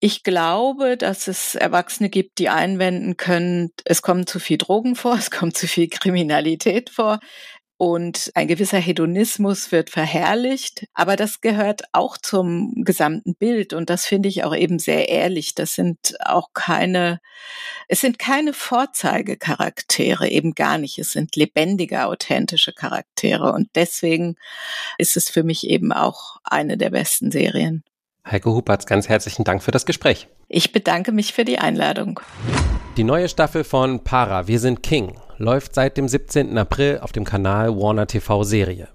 Ich 0.00 0.22
glaube, 0.22 0.96
dass 0.96 1.26
es 1.28 1.54
Erwachsene 1.54 2.08
gibt, 2.08 2.38
die 2.38 2.48
einwenden 2.48 3.18
können, 3.18 3.68
es 3.84 4.00
kommen 4.00 4.26
zu 4.26 4.40
viel 4.40 4.56
Drogen 4.58 4.96
vor, 4.96 5.14
es 5.18 5.30
kommt 5.30 5.56
zu 5.56 5.68
viel 5.68 5.88
Kriminalität 5.88 6.90
vor, 6.90 7.20
und 7.80 8.30
ein 8.34 8.46
gewisser 8.46 8.76
Hedonismus 8.76 9.72
wird 9.72 9.88
verherrlicht, 9.88 10.86
aber 10.92 11.16
das 11.16 11.40
gehört 11.40 11.84
auch 11.92 12.18
zum 12.18 12.74
gesamten 12.84 13.34
Bild 13.34 13.72
und 13.72 13.88
das 13.88 14.04
finde 14.04 14.28
ich 14.28 14.44
auch 14.44 14.54
eben 14.54 14.78
sehr 14.78 15.08
ehrlich. 15.08 15.54
Das 15.54 15.76
sind 15.76 16.14
auch 16.22 16.50
keine, 16.52 17.22
es 17.88 18.02
sind 18.02 18.18
keine 18.18 18.52
Vorzeigecharaktere, 18.52 20.28
eben 20.28 20.54
gar 20.54 20.76
nicht. 20.76 20.98
Es 20.98 21.12
sind 21.12 21.36
lebendige, 21.36 22.04
authentische 22.04 22.74
Charaktere 22.74 23.50
und 23.54 23.70
deswegen 23.74 24.36
ist 24.98 25.16
es 25.16 25.30
für 25.30 25.42
mich 25.42 25.66
eben 25.66 25.90
auch 25.90 26.36
eine 26.44 26.76
der 26.76 26.90
besten 26.90 27.30
Serien. 27.30 27.82
Heike 28.30 28.50
Hupertz, 28.50 28.84
ganz 28.84 29.08
herzlichen 29.08 29.44
Dank 29.44 29.62
für 29.62 29.70
das 29.70 29.86
Gespräch. 29.86 30.28
Ich 30.48 30.72
bedanke 30.72 31.12
mich 31.12 31.32
für 31.32 31.46
die 31.46 31.58
Einladung. 31.58 32.20
Die 32.96 33.04
neue 33.04 33.28
Staffel 33.28 33.62
von 33.62 34.02
Para, 34.02 34.48
wir 34.48 34.58
sind 34.58 34.82
King 34.82 35.16
läuft 35.40 35.74
seit 35.74 35.96
dem 35.96 36.06
17. 36.06 36.58
April 36.58 36.98
auf 36.98 37.12
dem 37.12 37.24
Kanal 37.24 37.74
Warner 37.76 38.06
TV 38.06 38.42
Serie. 38.42 38.88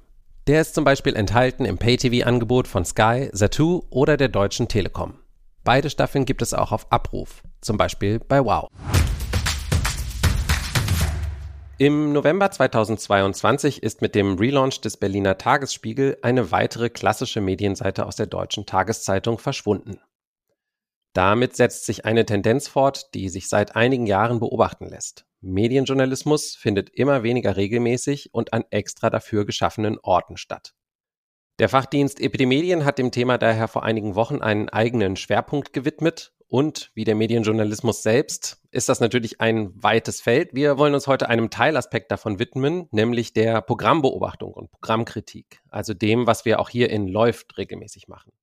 Der 0.48 0.62
ist 0.62 0.76
zum 0.76 0.84
Beispiel 0.84 1.16
enthalten 1.16 1.66
im 1.66 1.78
Pay-TV-Angebot 1.78 2.68
von 2.68 2.84
Sky, 2.86 3.30
Zatu 3.34 3.84
oder 3.90 4.18
der 4.18 4.28
Deutschen 4.28 4.68
Telekom. 4.68 5.16
Beide 5.64 5.90
Staffeln 5.90 6.26
gibt 6.26 6.44
es 6.44 6.54
auch 6.54 6.72
auf 6.74 6.92
Abruf, 6.92 7.42
zum 7.62 7.78
Beispiel 7.78 8.20
bei 8.20 8.44
Wow. 8.44 8.68
Im 11.78 12.14
November 12.14 12.52
2022 12.52 13.82
ist 13.82 14.02
mit 14.02 14.14
dem 14.14 14.38
Relaunch 14.38 14.82
des 14.82 14.98
Berliner 14.98 15.38
Tagesspiegel 15.38 16.18
eine 16.22 16.52
weitere 16.52 16.90
klassische 16.90 17.42
Medienseite 17.42 18.06
aus 18.06 18.18
der 18.18 18.28
deutschen 18.28 18.66
Tageszeitung 18.66 19.40
verschwunden. 19.40 20.00
Damit 21.16 21.56
setzt 21.56 21.86
sich 21.86 22.04
eine 22.04 22.26
Tendenz 22.26 22.68
fort, 22.68 23.14
die 23.14 23.30
sich 23.30 23.48
seit 23.48 23.78
einigen 23.78 24.06
Jahren 24.06 24.42
beobachten 24.42 24.86
lässt. 24.86 25.26
Medienjournalismus 25.40 26.58
findet 26.58 26.90
immer 26.90 27.24
weniger 27.24 27.56
regelmäßig 27.56 28.34
und 28.34 28.52
an 28.52 28.66
extra 28.70 29.10
dafür 29.10 29.46
geschaffenen 29.46 29.98
Orten 29.98 30.36
statt. 30.36 30.74
Der 31.58 31.70
Fachdienst 31.70 32.20
Epidemedien 32.20 32.84
hat 32.84 32.98
dem 32.98 33.12
Thema 33.12 33.38
daher 33.38 33.70
vor 33.70 33.84
einigen 33.84 34.16
Wochen 34.16 34.42
einen 34.42 34.68
eigenen 34.68 35.16
Schwerpunkt 35.16 35.72
gewidmet 35.72 36.34
und 36.48 36.92
wie 36.96 37.06
der 37.06 37.16
Medienjournalismus 37.16 38.04
selbst 38.04 38.62
ist 38.72 38.90
das 38.90 39.00
natürlich 39.00 39.40
ein 39.40 39.72
weites 39.74 40.20
Feld. 40.20 40.50
Wir 40.54 40.78
wollen 40.78 40.96
uns 40.96 41.08
heute 41.08 41.30
einem 41.30 41.50
Teilaspekt 41.50 42.12
davon 42.12 42.40
widmen, 42.40 42.90
nämlich 42.92 43.32
der 43.32 43.62
Programmbeobachtung 43.62 44.52
und 44.52 44.70
Programmkritik, 44.70 45.62
also 45.70 45.94
dem, 45.94 46.28
was 46.28 46.44
wir 46.44 46.60
auch 46.60 46.68
hier 46.68 46.90
in 46.90 47.08
Läuft 47.08 47.58
regelmäßig 47.58 48.10
machen. 48.10 48.34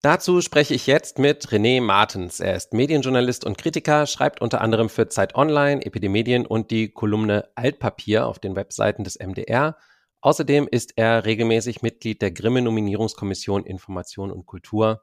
Dazu 0.00 0.42
spreche 0.42 0.74
ich 0.74 0.86
jetzt 0.86 1.18
mit 1.18 1.48
René 1.48 1.80
Martens. 1.80 2.38
Er 2.38 2.54
ist 2.54 2.72
Medienjournalist 2.72 3.44
und 3.44 3.58
Kritiker, 3.58 4.06
schreibt 4.06 4.40
unter 4.40 4.60
anderem 4.60 4.88
für 4.88 5.08
Zeit 5.08 5.34
Online, 5.34 5.84
Epidemedien 5.84 6.46
und 6.46 6.70
die 6.70 6.90
Kolumne 6.90 7.48
Altpapier 7.56 8.28
auf 8.28 8.38
den 8.38 8.54
Webseiten 8.54 9.02
des 9.02 9.18
MDR. 9.18 9.76
Außerdem 10.20 10.68
ist 10.70 10.92
er 10.94 11.24
regelmäßig 11.24 11.82
Mitglied 11.82 12.22
der 12.22 12.30
Grimme-Nominierungskommission 12.30 13.64
Information 13.64 14.30
und 14.30 14.46
Kultur. 14.46 15.02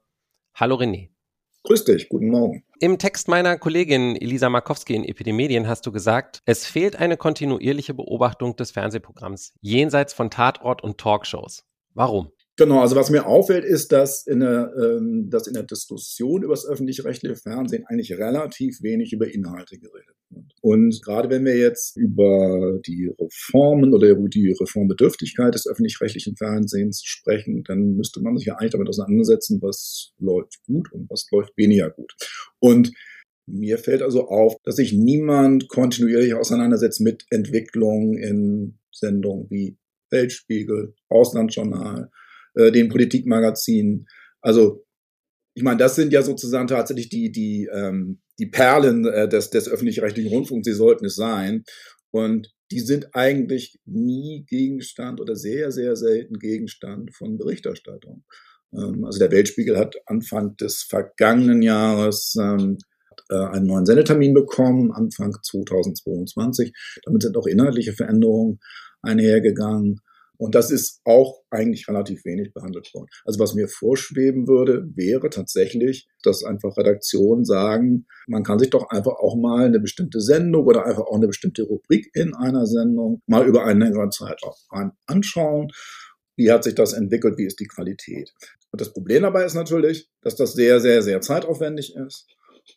Hallo 0.53 0.75
René. 0.77 1.09
Grüß 1.63 1.83
dich, 1.83 2.07
guten 2.07 2.29
Morgen. 2.29 2.63
Im 2.79 2.97
Text 2.97 3.27
meiner 3.27 3.57
Kollegin 3.57 4.15
Elisa 4.15 4.49
Markowski 4.49 4.95
in 4.95 5.03
Epidemedien 5.03 5.67
hast 5.67 5.85
du 5.85 5.91
gesagt, 5.91 6.41
es 6.45 6.65
fehlt 6.65 6.95
eine 6.95 7.17
kontinuierliche 7.17 7.93
Beobachtung 7.93 8.55
des 8.55 8.71
Fernsehprogramms 8.71 9.55
jenseits 9.59 10.13
von 10.13 10.29
Tatort 10.29 10.83
und 10.83 10.97
Talkshows. 10.97 11.65
Warum? 11.93 12.31
Genau, 12.57 12.79
also 12.79 12.95
was 12.95 13.09
mir 13.09 13.25
auffällt, 13.25 13.65
ist, 13.65 13.91
dass 13.91 14.25
in 14.25 14.39
der, 14.39 14.73
ähm, 14.81 15.29
dass 15.29 15.47
in 15.47 15.53
der 15.53 15.63
Diskussion 15.63 16.41
über 16.43 16.53
das 16.53 16.65
öffentlich-rechtliche 16.65 17.35
Fernsehen 17.35 17.85
eigentlich 17.87 18.13
relativ 18.13 18.81
wenig 18.81 19.11
über 19.11 19.27
Inhalte 19.27 19.77
geredet 19.77 20.15
wird. 20.29 20.53
Und 20.61 21.01
gerade 21.03 21.29
wenn 21.29 21.43
wir 21.43 21.57
jetzt 21.57 21.97
über 21.97 22.79
die 22.85 23.11
Reformen 23.19 23.93
oder 23.93 24.07
über 24.07 24.29
die 24.29 24.55
Reformbedürftigkeit 24.57 25.53
des 25.53 25.67
öffentlich-rechtlichen 25.67 26.37
Fernsehens 26.37 27.03
sprechen, 27.03 27.63
dann 27.65 27.97
müsste 27.97 28.21
man 28.21 28.37
sich 28.37 28.47
ja 28.47 28.55
eigentlich 28.55 28.71
damit 28.71 28.87
auseinandersetzen, 28.87 29.61
was 29.61 30.13
läuft 30.17 30.63
gut 30.65 30.91
und 30.93 31.09
was 31.09 31.27
läuft 31.31 31.57
weniger 31.57 31.89
gut. 31.89 32.15
Und 32.59 32.91
mir 33.47 33.77
fällt 33.77 34.01
also 34.01 34.29
auf, 34.29 34.55
dass 34.63 34.77
sich 34.77 34.93
niemand 34.93 35.67
kontinuierlich 35.67 36.33
auseinandersetzt 36.33 37.01
mit 37.01 37.25
Entwicklungen 37.29 38.17
in 38.17 38.79
Sendungen 38.91 39.47
wie 39.49 39.77
Weltspiegel, 40.09 40.95
Auslandsjournal, 41.09 42.09
äh, 42.55 42.71
den 42.71 42.89
Politikmagazinen. 42.89 44.07
Also 44.41 44.85
ich 45.55 45.63
meine, 45.63 45.77
das 45.77 45.95
sind 45.95 46.11
ja 46.11 46.21
sozusagen 46.21 46.67
tatsächlich 46.67 47.09
die, 47.09 47.31
die, 47.31 47.69
ähm, 47.73 48.19
die 48.39 48.47
Perlen 48.47 49.05
äh, 49.05 49.29
des, 49.29 49.49
des 49.49 49.69
öffentlich-rechtlichen 49.69 50.29
Rundfunks, 50.29 50.67
sie 50.67 50.73
sollten 50.73 51.05
es 51.05 51.15
sein. 51.15 51.63
Und 52.11 52.53
die 52.71 52.79
sind 52.79 53.09
eigentlich 53.13 53.79
nie 53.85 54.45
Gegenstand 54.47 55.21
oder 55.21 55.35
sehr, 55.35 55.71
sehr 55.71 55.95
selten 55.95 56.39
Gegenstand 56.39 57.15
von 57.15 57.37
Berichterstattung. 57.37 58.25
Ähm, 58.73 59.05
also 59.05 59.19
der 59.19 59.31
Weltspiegel 59.31 59.77
hat 59.77 59.95
Anfang 60.05 60.57
des 60.57 60.83
vergangenen 60.83 61.61
Jahres 61.61 62.35
ähm, 62.39 62.77
äh, 63.29 63.35
einen 63.35 63.67
neuen 63.67 63.85
Sendetermin 63.85 64.33
bekommen, 64.33 64.91
Anfang 64.91 65.35
2022. 65.41 66.73
Damit 67.03 67.23
sind 67.23 67.37
auch 67.37 67.47
inhaltliche 67.47 67.93
Veränderungen 67.93 68.59
einhergegangen. 69.01 70.01
Und 70.37 70.55
das 70.55 70.71
ist 70.71 71.01
auch 71.05 71.41
eigentlich 71.49 71.87
relativ 71.87 72.25
wenig 72.25 72.53
behandelt 72.53 72.93
worden. 72.93 73.07
Also 73.25 73.39
was 73.39 73.53
mir 73.53 73.67
vorschweben 73.67 74.47
würde, 74.47 74.85
wäre 74.95 75.29
tatsächlich, 75.29 76.07
dass 76.23 76.43
einfach 76.43 76.77
Redaktionen 76.77 77.45
sagen, 77.45 78.05
man 78.27 78.43
kann 78.43 78.59
sich 78.59 78.69
doch 78.69 78.89
einfach 78.89 79.13
auch 79.13 79.35
mal 79.35 79.65
eine 79.65 79.79
bestimmte 79.79 80.21
Sendung 80.21 80.65
oder 80.65 80.85
einfach 80.85 81.03
auch 81.03 81.15
eine 81.15 81.27
bestimmte 81.27 81.63
Rubrik 81.63 82.09
in 82.13 82.33
einer 82.35 82.65
Sendung 82.65 83.21
mal 83.27 83.45
über 83.45 83.65
einen 83.65 83.81
längeren 83.81 84.11
Zeitraum 84.11 84.53
anschauen. 85.05 85.71
Wie 86.37 86.51
hat 86.51 86.63
sich 86.63 86.75
das 86.75 86.93
entwickelt? 86.93 87.37
Wie 87.37 87.45
ist 87.45 87.59
die 87.59 87.67
Qualität? 87.67 88.33
Und 88.71 88.81
das 88.81 88.91
Problem 88.91 89.23
dabei 89.23 89.45
ist 89.45 89.53
natürlich, 89.53 90.09
dass 90.21 90.35
das 90.35 90.53
sehr, 90.53 90.81
sehr, 90.81 91.01
sehr 91.01 91.21
zeitaufwendig 91.21 91.95
ist 91.95 92.27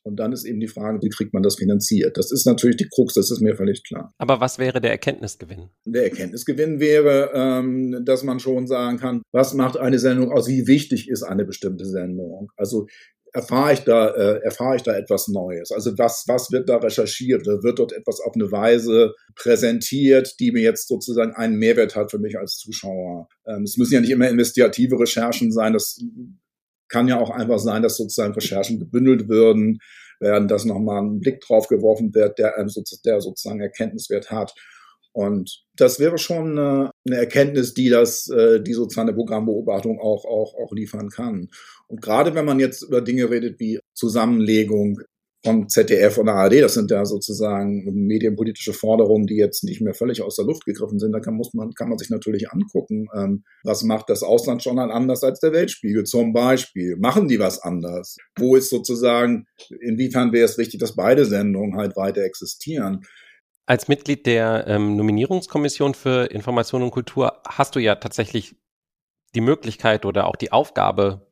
und 0.02 0.16
dann 0.16 0.32
ist 0.32 0.44
eben 0.44 0.60
die 0.60 0.68
Frage, 0.68 1.00
wie 1.02 1.08
kriegt 1.08 1.34
man 1.34 1.42
das 1.42 1.56
finanziert? 1.56 2.16
Das 2.16 2.32
ist 2.32 2.46
natürlich 2.46 2.76
die 2.76 2.88
Krux, 2.88 3.14
das 3.14 3.30
ist 3.30 3.40
mir 3.40 3.56
völlig 3.56 3.84
klar. 3.84 4.14
Aber 4.18 4.40
was 4.40 4.58
wäre 4.58 4.80
der 4.80 4.90
Erkenntnisgewinn? 4.90 5.70
Der 5.84 6.04
Erkenntnisgewinn 6.04 6.80
wäre, 6.80 7.30
ähm, 7.34 8.02
dass 8.04 8.22
man 8.22 8.40
schon 8.40 8.66
sagen 8.66 8.98
kann, 8.98 9.22
was 9.32 9.54
macht 9.54 9.76
eine 9.76 9.98
Sendung 9.98 10.32
aus? 10.32 10.48
Wie 10.48 10.66
wichtig 10.66 11.08
ist 11.08 11.22
eine 11.22 11.44
bestimmte 11.44 11.86
Sendung? 11.86 12.50
Also 12.56 12.86
erfahre 13.32 13.72
ich 13.72 13.80
da, 13.80 14.08
äh, 14.08 14.40
erfahre 14.42 14.76
ich 14.76 14.82
da 14.82 14.96
etwas 14.96 15.28
Neues? 15.28 15.70
Also 15.72 15.96
was, 15.98 16.24
was 16.26 16.50
wird 16.50 16.68
da 16.68 16.76
recherchiert? 16.76 17.46
Wird 17.46 17.78
dort 17.78 17.92
etwas 17.92 18.20
auf 18.20 18.34
eine 18.34 18.50
Weise 18.50 19.14
präsentiert, 19.34 20.34
die 20.40 20.52
mir 20.52 20.62
jetzt 20.62 20.88
sozusagen 20.88 21.32
einen 21.32 21.56
Mehrwert 21.56 21.96
hat 21.96 22.10
für 22.10 22.18
mich 22.18 22.38
als 22.38 22.56
Zuschauer? 22.56 23.28
Ähm, 23.46 23.62
es 23.62 23.76
müssen 23.76 23.94
ja 23.94 24.00
nicht 24.00 24.10
immer 24.10 24.28
investigative 24.28 24.98
Recherchen 24.98 25.52
sein. 25.52 25.72
Das 25.72 26.02
kann 26.88 27.08
ja 27.08 27.20
auch 27.20 27.30
einfach 27.30 27.58
sein, 27.58 27.82
dass 27.82 27.96
sozusagen 27.96 28.34
Recherchen 28.34 28.78
gebündelt 28.78 29.28
würden, 29.28 29.78
während 30.20 30.50
das 30.50 30.64
nochmal 30.64 31.02
ein 31.02 31.20
Blick 31.20 31.40
drauf 31.40 31.68
geworfen 31.68 32.14
wird, 32.14 32.38
der, 32.38 32.54
der 33.04 33.20
sozusagen 33.20 33.60
Erkenntniswert 33.60 34.30
hat. 34.30 34.54
Und 35.12 35.64
das 35.74 35.98
wäre 35.98 36.18
schon 36.18 36.58
eine, 36.58 36.90
eine 37.06 37.16
Erkenntnis, 37.16 37.74
die 37.74 37.88
das, 37.88 38.28
äh, 38.28 38.60
die 38.60 38.72
sozusagen 38.72 39.08
eine 39.08 39.16
Programmbeobachtung 39.16 39.98
auch, 39.98 40.24
auch, 40.24 40.54
auch 40.54 40.72
liefern 40.72 41.08
kann. 41.08 41.48
Und 41.88 42.02
gerade 42.02 42.34
wenn 42.34 42.44
man 42.44 42.60
jetzt 42.60 42.82
über 42.82 43.00
Dinge 43.00 43.30
redet 43.30 43.58
wie 43.58 43.80
Zusammenlegung 43.94 45.00
von 45.44 45.68
ZDF 45.68 46.18
und 46.18 46.28
ARD. 46.28 46.62
Das 46.62 46.74
sind 46.74 46.90
ja 46.90 47.04
sozusagen 47.04 47.84
medienpolitische 47.94 48.72
Forderungen, 48.72 49.26
die 49.26 49.36
jetzt 49.36 49.62
nicht 49.64 49.80
mehr 49.80 49.94
völlig 49.94 50.22
aus 50.22 50.36
der 50.36 50.44
Luft 50.44 50.64
gegriffen 50.64 50.98
sind. 50.98 51.12
Da 51.12 51.20
kann, 51.20 51.34
muss 51.34 51.54
man, 51.54 51.72
kann 51.74 51.88
man 51.88 51.98
sich 51.98 52.10
natürlich 52.10 52.50
angucken, 52.50 53.06
ähm, 53.14 53.44
was 53.62 53.82
macht 53.84 54.10
das 54.10 54.22
Auslandsjournal 54.22 54.90
anders 54.90 55.22
als 55.22 55.40
der 55.40 55.52
Weltspiegel 55.52 56.04
zum 56.04 56.32
Beispiel. 56.32 56.96
Machen 56.96 57.28
die 57.28 57.38
was 57.38 57.60
anders? 57.62 58.16
Wo 58.36 58.56
ist 58.56 58.70
sozusagen, 58.70 59.46
inwiefern 59.80 60.32
wäre 60.32 60.44
es 60.44 60.58
wichtig, 60.58 60.80
dass 60.80 60.96
beide 60.96 61.24
Sendungen 61.24 61.76
halt 61.76 61.96
weiter 61.96 62.22
existieren? 62.22 63.02
Als 63.66 63.86
Mitglied 63.86 64.26
der 64.26 64.66
ähm, 64.66 64.96
Nominierungskommission 64.96 65.94
für 65.94 66.30
Information 66.30 66.82
und 66.82 66.90
Kultur 66.90 67.42
hast 67.46 67.76
du 67.76 67.80
ja 67.80 67.96
tatsächlich 67.96 68.56
die 69.34 69.40
Möglichkeit 69.40 70.06
oder 70.06 70.26
auch 70.26 70.36
die 70.36 70.52
Aufgabe, 70.52 71.28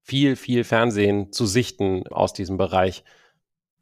viel, 0.00 0.36
viel 0.36 0.64
Fernsehen 0.64 1.32
zu 1.32 1.46
sichten 1.46 2.06
aus 2.06 2.32
diesem 2.32 2.58
Bereich. 2.58 3.04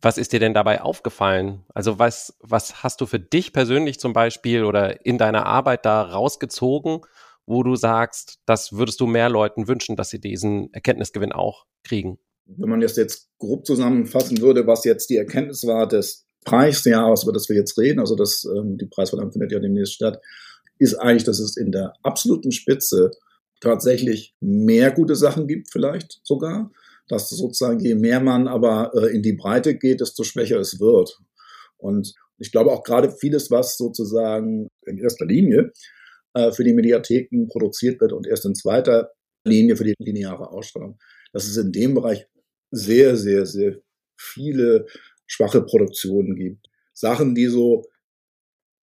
Was 0.02 0.18
ist 0.18 0.32
dir 0.32 0.40
denn 0.40 0.52
dabei 0.52 0.82
aufgefallen? 0.82 1.64
Also 1.74 2.00
was, 2.00 2.36
was 2.40 2.82
hast 2.82 3.00
du 3.00 3.06
für 3.06 3.20
dich 3.20 3.52
persönlich 3.52 4.00
zum 4.00 4.12
Beispiel 4.12 4.64
oder 4.64 5.06
in 5.06 5.16
deiner 5.16 5.46
Arbeit 5.46 5.86
da 5.86 6.02
rausgezogen, 6.02 7.02
wo 7.46 7.62
du 7.62 7.76
sagst, 7.76 8.40
das 8.44 8.72
würdest 8.72 9.00
du 9.00 9.06
mehr 9.06 9.28
Leuten 9.28 9.68
wünschen, 9.68 9.94
dass 9.94 10.10
sie 10.10 10.20
diesen 10.20 10.72
Erkenntnisgewinn 10.74 11.30
auch 11.30 11.66
kriegen? 11.84 12.18
Wenn 12.46 12.68
man 12.68 12.80
das 12.80 12.96
jetzt 12.96 13.30
grob 13.38 13.64
zusammenfassen 13.64 14.40
würde, 14.40 14.66
was 14.66 14.84
jetzt 14.84 15.08
die 15.08 15.16
Erkenntnis 15.16 15.64
war 15.66 15.86
des 15.86 16.26
Preisjahres, 16.44 17.22
über 17.22 17.32
das 17.32 17.48
wir 17.48 17.54
jetzt 17.54 17.78
reden, 17.78 18.00
also 18.00 18.16
das, 18.16 18.44
ähm, 18.44 18.78
die 18.78 18.86
Preisverleihung 18.86 19.30
findet 19.30 19.52
ja 19.52 19.60
demnächst 19.60 19.94
statt, 19.94 20.20
ist 20.78 20.96
eigentlich, 20.96 21.24
dass 21.24 21.38
es 21.38 21.56
in 21.56 21.70
der 21.70 21.92
absoluten 22.02 22.50
Spitze 22.50 23.12
tatsächlich 23.60 24.34
mehr 24.40 24.90
gute 24.90 25.14
Sachen 25.14 25.46
gibt, 25.46 25.70
vielleicht 25.70 26.20
sogar 26.24 26.72
dass 27.08 27.28
sozusagen 27.28 27.80
je 27.80 27.94
mehr 27.94 28.20
man 28.20 28.48
aber 28.48 28.92
äh, 28.94 29.14
in 29.14 29.22
die 29.22 29.34
Breite 29.34 29.76
geht, 29.76 30.00
desto 30.00 30.24
schwächer 30.24 30.58
es 30.58 30.80
wird. 30.80 31.18
Und 31.76 32.14
ich 32.38 32.52
glaube 32.52 32.70
auch 32.70 32.82
gerade 32.82 33.10
vieles, 33.10 33.50
was 33.50 33.76
sozusagen 33.76 34.68
in 34.86 34.98
erster 34.98 35.26
Linie 35.26 35.72
äh, 36.34 36.52
für 36.52 36.64
die 36.64 36.74
Mediatheken 36.74 37.46
produziert 37.48 38.00
wird 38.00 38.12
und 38.12 38.26
erst 38.26 38.44
in 38.44 38.54
zweiter 38.54 39.10
Linie 39.44 39.76
für 39.76 39.84
die 39.84 39.94
lineare 39.98 40.50
Ausstrahlung, 40.50 40.98
dass 41.32 41.46
es 41.46 41.56
in 41.56 41.72
dem 41.72 41.94
Bereich 41.94 42.26
sehr, 42.70 43.16
sehr, 43.16 43.46
sehr 43.46 43.76
viele 44.18 44.86
schwache 45.26 45.62
Produktionen 45.62 46.36
gibt. 46.36 46.68
Sachen, 46.94 47.34
die 47.34 47.46
so, 47.46 47.84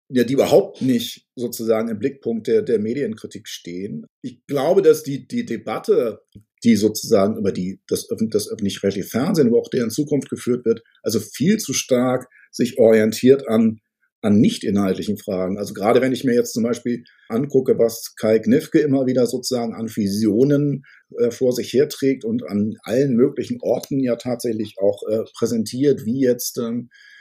ja, 0.08 0.24
die 0.24 0.34
überhaupt 0.34 0.82
nicht 0.82 1.26
sozusagen 1.34 1.88
im 1.88 1.98
Blickpunkt 1.98 2.46
der, 2.46 2.62
der 2.62 2.78
Medienkritik 2.78 3.48
stehen. 3.48 4.06
Ich 4.22 4.46
glaube, 4.46 4.82
dass 4.82 5.02
die, 5.02 5.26
die 5.26 5.44
Debatte 5.44 6.20
die 6.64 6.76
sozusagen 6.76 7.36
über 7.36 7.52
die, 7.52 7.80
das, 7.88 8.08
das 8.30 8.50
öffentlich-rechtliche 8.50 9.08
Fernsehen, 9.08 9.48
aber 9.48 9.58
auch 9.58 9.68
der 9.68 9.84
in 9.84 9.90
Zukunft 9.90 10.30
geführt 10.30 10.64
wird, 10.64 10.82
also 11.02 11.20
viel 11.20 11.58
zu 11.58 11.74
stark 11.74 12.26
sich 12.50 12.78
orientiert 12.78 13.46
an, 13.48 13.80
an 14.22 14.40
nicht 14.40 14.64
inhaltlichen 14.64 15.18
Fragen. 15.18 15.58
Also 15.58 15.74
gerade 15.74 16.00
wenn 16.00 16.12
ich 16.12 16.24
mir 16.24 16.34
jetzt 16.34 16.54
zum 16.54 16.62
Beispiel 16.62 17.04
angucke, 17.28 17.78
was 17.78 18.14
Kai 18.18 18.38
Knifke 18.38 18.78
immer 18.78 19.04
wieder 19.04 19.26
sozusagen 19.26 19.74
an 19.74 19.94
Visionen 19.94 20.84
äh, 21.18 21.30
vor 21.30 21.52
sich 21.52 21.70
herträgt 21.74 22.24
und 22.24 22.42
an 22.48 22.76
allen 22.82 23.14
möglichen 23.14 23.58
Orten 23.60 24.00
ja 24.00 24.16
tatsächlich 24.16 24.76
auch 24.78 25.02
äh, 25.10 25.24
präsentiert, 25.36 26.06
wie 26.06 26.20
jetzt 26.20 26.58
ähm, 26.58 26.88
äh, 26.90 27.13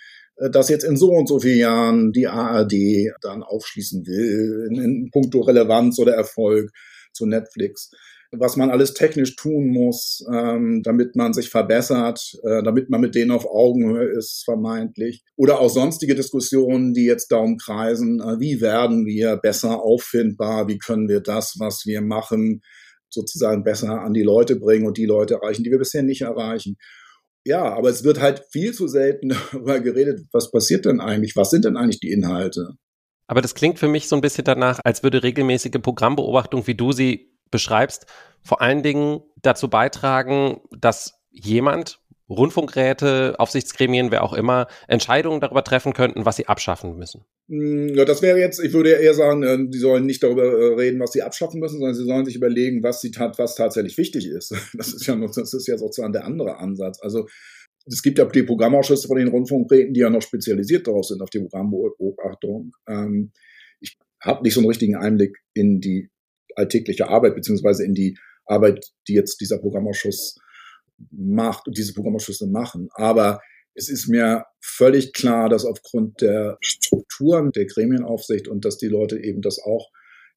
dass 0.52 0.70
jetzt 0.70 0.84
in 0.84 0.98
so 0.98 1.10
und 1.10 1.28
so 1.28 1.40
vielen 1.40 1.60
Jahren 1.60 2.12
die 2.12 2.28
ARD 2.28 2.74
dann 3.22 3.44
aufschließen 3.44 4.06
will, 4.06 4.68
in, 4.70 4.82
in 4.82 5.10
puncto 5.12 5.42
Relevanz 5.42 6.00
oder 6.00 6.14
Erfolg 6.14 6.72
zu 7.14 7.26
Netflix 7.26 7.92
was 8.40 8.58
man 8.58 8.70
alles 8.70 8.94
technisch 8.94 9.36
tun 9.36 9.68
muss, 9.68 10.26
ähm, 10.32 10.82
damit 10.84 11.16
man 11.16 11.34
sich 11.34 11.50
verbessert, 11.50 12.36
äh, 12.44 12.64
damit 12.64 12.90
man 12.90 13.02
mit 13.02 13.16
denen 13.16 13.32
auf 13.32 13.46
Augenhöhe 13.46 14.06
ist, 14.06 14.44
vermeintlich. 14.44 15.24
Oder 15.36 15.60
auch 15.60 15.70
sonstige 15.70 16.16
Diskussionen, 16.16 16.94
die 16.94 17.06
jetzt 17.06 17.32
darum 17.32 17.58
kreisen, 17.58 18.20
äh, 18.20 18.40
wie 18.40 18.62
werden 18.62 19.06
wir 19.06 19.38
besser 19.38 19.82
auffindbar, 19.82 20.68
wie 20.68 20.78
können 20.78 21.08
wir 21.08 21.22
das, 21.22 21.56
was 21.60 21.86
wir 21.86 22.02
machen, 22.02 22.62
sozusagen 23.10 23.64
besser 23.64 24.02
an 24.02 24.14
die 24.14 24.24
Leute 24.24 24.56
bringen 24.56 24.88
und 24.88 24.98
die 24.98 25.06
Leute 25.06 25.36
erreichen, 25.36 25.64
die 25.64 25.72
wir 25.72 25.78
bisher 25.78 26.04
nicht 26.04 26.22
erreichen. 26.22 26.78
Ja, 27.46 27.74
aber 27.74 27.90
es 27.90 28.04
wird 28.04 28.20
halt 28.22 28.46
viel 28.52 28.74
zu 28.74 28.88
selten 28.88 29.30
darüber 29.52 29.80
geredet, 29.80 30.28
was 30.32 30.52
passiert 30.52 30.86
denn 30.86 31.02
eigentlich, 31.02 31.36
was 31.36 31.50
sind 31.50 31.66
denn 31.66 31.78
eigentlich 31.78 32.00
die 32.00 32.12
Inhalte? 32.12 32.76
Aber 33.28 33.42
das 33.42 33.56
klingt 33.56 33.80
für 33.80 33.88
mich 33.88 34.08
so 34.08 34.16
ein 34.16 34.22
bisschen 34.22 34.44
danach, 34.44 34.80
als 34.84 35.04
würde 35.04 35.24
regelmäßige 35.24 35.82
Programmbeobachtung, 35.82 36.68
wie 36.68 36.76
du 36.76 36.92
sie 36.92 37.34
beschreibst, 37.52 38.06
vor 38.42 38.62
allen 38.62 38.84
Dingen 38.84 39.22
dazu 39.42 39.70
beitragen, 39.70 40.62
dass 40.78 41.14
jemand, 41.30 42.00
Rundfunkräte, 42.30 43.36
Aufsichtsgremien, 43.38 44.12
wer 44.12 44.24
auch 44.24 44.34
immer, 44.34 44.68
Entscheidungen 44.88 45.42
darüber 45.42 45.64
treffen 45.64 45.94
könnten, 45.94 46.26
was 46.26 46.38
sie 46.38 46.48
abschaffen 46.48 46.98
müssen. 46.98 47.26
Hm, 47.50 47.90
ja, 47.90 48.06
das 48.06 48.22
wäre 48.22 48.40
jetzt, 48.40 48.64
ich 48.64 48.74
würde 48.74 48.92
eher 48.92 49.14
sagen, 49.14 49.44
äh, 49.44 49.58
die 49.70 49.78
sollen 49.78 50.06
nicht 50.06 50.24
darüber 50.24 50.44
äh, 50.44 50.74
reden, 50.76 51.00
was 51.00 51.12
sie 51.12 51.22
abschaffen 51.22 51.60
müssen, 51.60 51.80
sondern 51.80 51.96
sie 51.96 52.06
sollen 52.06 52.26
sich 52.26 52.36
überlegen, 52.36 52.84
was 52.84 53.02
sie 53.02 53.12
was 53.38 53.56
tatsächlich 53.56 53.98
wichtig 53.98 54.28
ist. 54.28 54.54
Das 54.74 54.94
ist 54.94 55.06
ja, 55.06 55.16
das 55.16 55.54
ist 55.54 55.68
ja 55.68 55.78
sozusagen 55.78 56.14
der 56.14 56.26
andere 56.26 56.58
Ansatz. 56.58 57.00
Also 57.02 57.28
es 57.86 58.02
gibt 58.02 58.18
ja 58.18 58.26
die 58.26 58.44
Programmausschüsse 58.44 59.08
von 59.08 59.18
den 59.18 59.28
Rundfunkräten, 59.28 59.94
die 59.94 60.00
ja 60.00 60.10
noch 60.10 60.22
spezialisiert 60.22 60.88
darauf 60.88 61.06
sind, 61.06 61.22
auf 61.22 61.30
die 61.30 61.40
Programmbeobachtung. 61.40 62.72
Ähm, 62.88 63.32
ich 63.82 63.98
habe 64.22 64.44
nicht 64.44 64.54
so 64.54 64.62
einen 64.62 64.70
richtigen 64.70 64.96
Einblick 64.96 65.38
in 65.54 65.82
die 65.82 66.10
alltägliche 66.56 67.08
Arbeit, 67.10 67.36
beziehungsweise 67.36 67.84
in 67.84 67.94
die 67.94 68.18
Arbeit, 68.46 68.92
die 69.08 69.14
jetzt 69.14 69.42
dieser 69.42 69.58
Programmausschuss 69.58 70.38
macht 71.12 71.68
und 71.68 71.78
diese 71.78 71.94
Programmausschüsse 71.94 72.48
machen. 72.48 72.90
Aber 72.94 73.42
es 73.76 73.90
ist 73.90 74.08
mir 74.08 74.46
völlig 74.62 75.14
klar, 75.14 75.50
dass 75.50 75.66
aufgrund 75.66 76.22
der 76.22 76.58
Strukturen 76.62 77.52
der 77.52 77.66
Gremienaufsicht 77.66 78.48
und 78.48 78.66
dass 78.66 78.78
die 78.78 78.88
Leute 78.88 79.20
eben 79.20 79.42
das 79.42 79.60
auch 79.60 79.90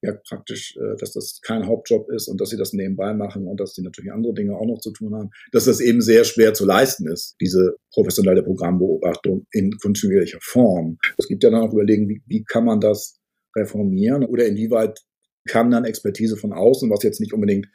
ja 0.03 0.13
praktisch, 0.29 0.77
äh, 0.77 0.97
dass 0.99 1.13
das 1.13 1.41
kein 1.43 1.67
Hauptjob 1.67 2.11
ist 2.11 2.29
und 2.29 2.41
dass 2.41 2.51
sie 2.51 2.57
das 2.57 2.73
nebenbei 2.73 3.15
machen 3.15 3.47
und 3.47 3.61
dass 3.61 3.75
sie 3.75 3.83
natürlich 3.83 4.13
andere 4.13 4.35
Dinge 4.35 4.55
auch 4.57 4.67
noch 4.67 4.81
zu 4.81 4.93
tun 4.93 5.15
haben, 5.15 5.31
dass 5.53 5.65
das 5.65 5.81
eben 5.81 6.01
sehr 6.01 6.25
schwer 6.25 6.55
zu 6.55 6.67
leisten 6.67 7.09
ist, 7.09 7.37
diese 7.41 7.77
professionelle 7.93 8.43
Programmbeobachtung 8.43 9.47
in 9.53 9.71
kontinuierlicher 9.81 10.39
Form. 10.43 10.99
Es 11.17 11.29
gibt 11.29 11.43
ja 11.43 11.51
dann 11.51 11.63
auch 11.63 11.73
überlegen, 11.73 12.09
wie, 12.09 12.23
wie 12.27 12.45
kann 12.45 12.65
man 12.65 12.81
das 12.81 13.19
reformieren 13.57 14.25
oder 14.25 14.47
inwieweit 14.47 15.01
kann 15.49 15.71
dann 15.71 15.85
Expertise 15.85 16.37
von 16.37 16.53
außen, 16.53 16.91
was 16.91 17.03
jetzt 17.03 17.21
nicht 17.21 17.33
unbedingt 17.33 17.67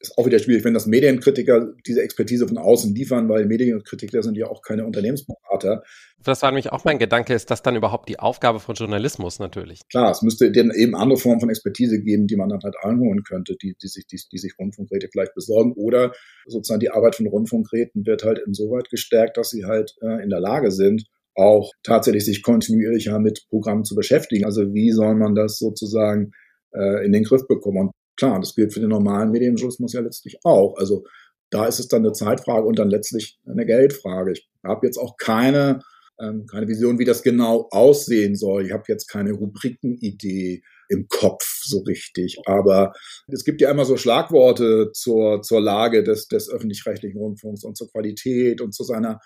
ist 0.00 0.16
auch 0.16 0.26
wieder 0.26 0.38
schwierig, 0.38 0.64
wenn 0.64 0.74
das 0.74 0.86
Medienkritiker 0.86 1.72
diese 1.86 2.02
Expertise 2.02 2.46
von 2.46 2.56
außen 2.56 2.94
liefern, 2.94 3.28
weil 3.28 3.46
Medienkritiker 3.46 4.22
sind 4.22 4.36
ja 4.36 4.46
auch 4.46 4.62
keine 4.62 4.86
Unternehmensberater. 4.86 5.82
Das 6.24 6.42
war 6.42 6.50
nämlich 6.50 6.70
auch 6.70 6.84
mein 6.84 6.98
Gedanke, 6.98 7.34
ist 7.34 7.50
das 7.50 7.62
dann 7.62 7.76
überhaupt 7.76 8.08
die 8.08 8.18
Aufgabe 8.18 8.60
von 8.60 8.74
Journalismus 8.74 9.38
natürlich? 9.38 9.80
Klar, 9.88 10.10
es 10.10 10.22
müsste 10.22 10.50
dann 10.52 10.70
eben 10.70 10.94
andere 10.94 11.18
Formen 11.18 11.40
von 11.40 11.50
Expertise 11.50 12.00
geben, 12.00 12.26
die 12.26 12.36
man 12.36 12.48
dann 12.48 12.60
halt 12.62 12.76
einholen 12.82 13.22
könnte, 13.24 13.56
die, 13.60 13.76
die 13.82 13.88
sich, 13.88 14.06
die, 14.06 14.20
die 14.32 14.38
sich 14.38 14.54
Rundfunkräte 14.58 15.08
vielleicht 15.10 15.34
besorgen. 15.34 15.72
Oder 15.72 16.12
sozusagen 16.46 16.80
die 16.80 16.90
Arbeit 16.90 17.16
von 17.16 17.26
Rundfunkräten 17.26 18.06
wird 18.06 18.24
halt 18.24 18.38
insoweit 18.44 18.90
gestärkt, 18.90 19.36
dass 19.36 19.50
sie 19.50 19.64
halt 19.64 19.96
äh, 20.00 20.22
in 20.22 20.30
der 20.30 20.40
Lage 20.40 20.70
sind, 20.70 21.04
auch 21.34 21.72
tatsächlich 21.82 22.24
sich 22.24 22.42
kontinuierlicher 22.42 23.18
mit 23.18 23.46
Programmen 23.48 23.84
zu 23.84 23.94
beschäftigen. 23.94 24.44
Also 24.44 24.74
wie 24.74 24.92
soll 24.92 25.14
man 25.14 25.34
das 25.34 25.58
sozusagen 25.58 26.32
äh, 26.72 27.04
in 27.04 27.12
den 27.12 27.24
Griff 27.24 27.46
bekommen? 27.46 27.78
Und 27.78 27.92
klar, 28.18 28.40
das 28.40 28.54
gilt 28.54 28.74
für 28.74 28.80
den 28.80 28.90
normalen 28.90 29.30
Medienjournalismus 29.30 29.92
ja 29.92 30.00
letztlich 30.00 30.38
auch. 30.44 30.76
Also 30.76 31.04
da 31.50 31.66
ist 31.66 31.78
es 31.78 31.88
dann 31.88 32.04
eine 32.04 32.12
Zeitfrage 32.12 32.66
und 32.66 32.78
dann 32.78 32.90
letztlich 32.90 33.38
eine 33.46 33.64
Geldfrage. 33.64 34.32
Ich 34.32 34.48
habe 34.62 34.86
jetzt 34.86 34.98
auch 34.98 35.16
keine, 35.16 35.80
ähm, 36.20 36.46
keine 36.46 36.68
Vision, 36.68 36.98
wie 36.98 37.04
das 37.04 37.22
genau 37.22 37.68
aussehen 37.70 38.36
soll. 38.36 38.66
Ich 38.66 38.72
habe 38.72 38.84
jetzt 38.88 39.06
keine 39.06 39.32
Rubrikenidee 39.32 40.62
im 40.90 41.06
Kopf 41.08 41.62
so 41.64 41.78
richtig. 41.80 42.36
Aber 42.44 42.92
es 43.28 43.44
gibt 43.44 43.60
ja 43.60 43.70
immer 43.70 43.84
so 43.84 43.96
Schlagworte 43.96 44.90
zur, 44.92 45.40
zur 45.42 45.60
Lage 45.60 46.02
des, 46.02 46.28
des 46.28 46.50
öffentlich-rechtlichen 46.50 47.18
Rundfunks 47.18 47.64
und 47.64 47.76
zur 47.76 47.90
Qualität 47.90 48.60
und 48.60 48.74
zu 48.74 48.84
seiner 48.84 49.20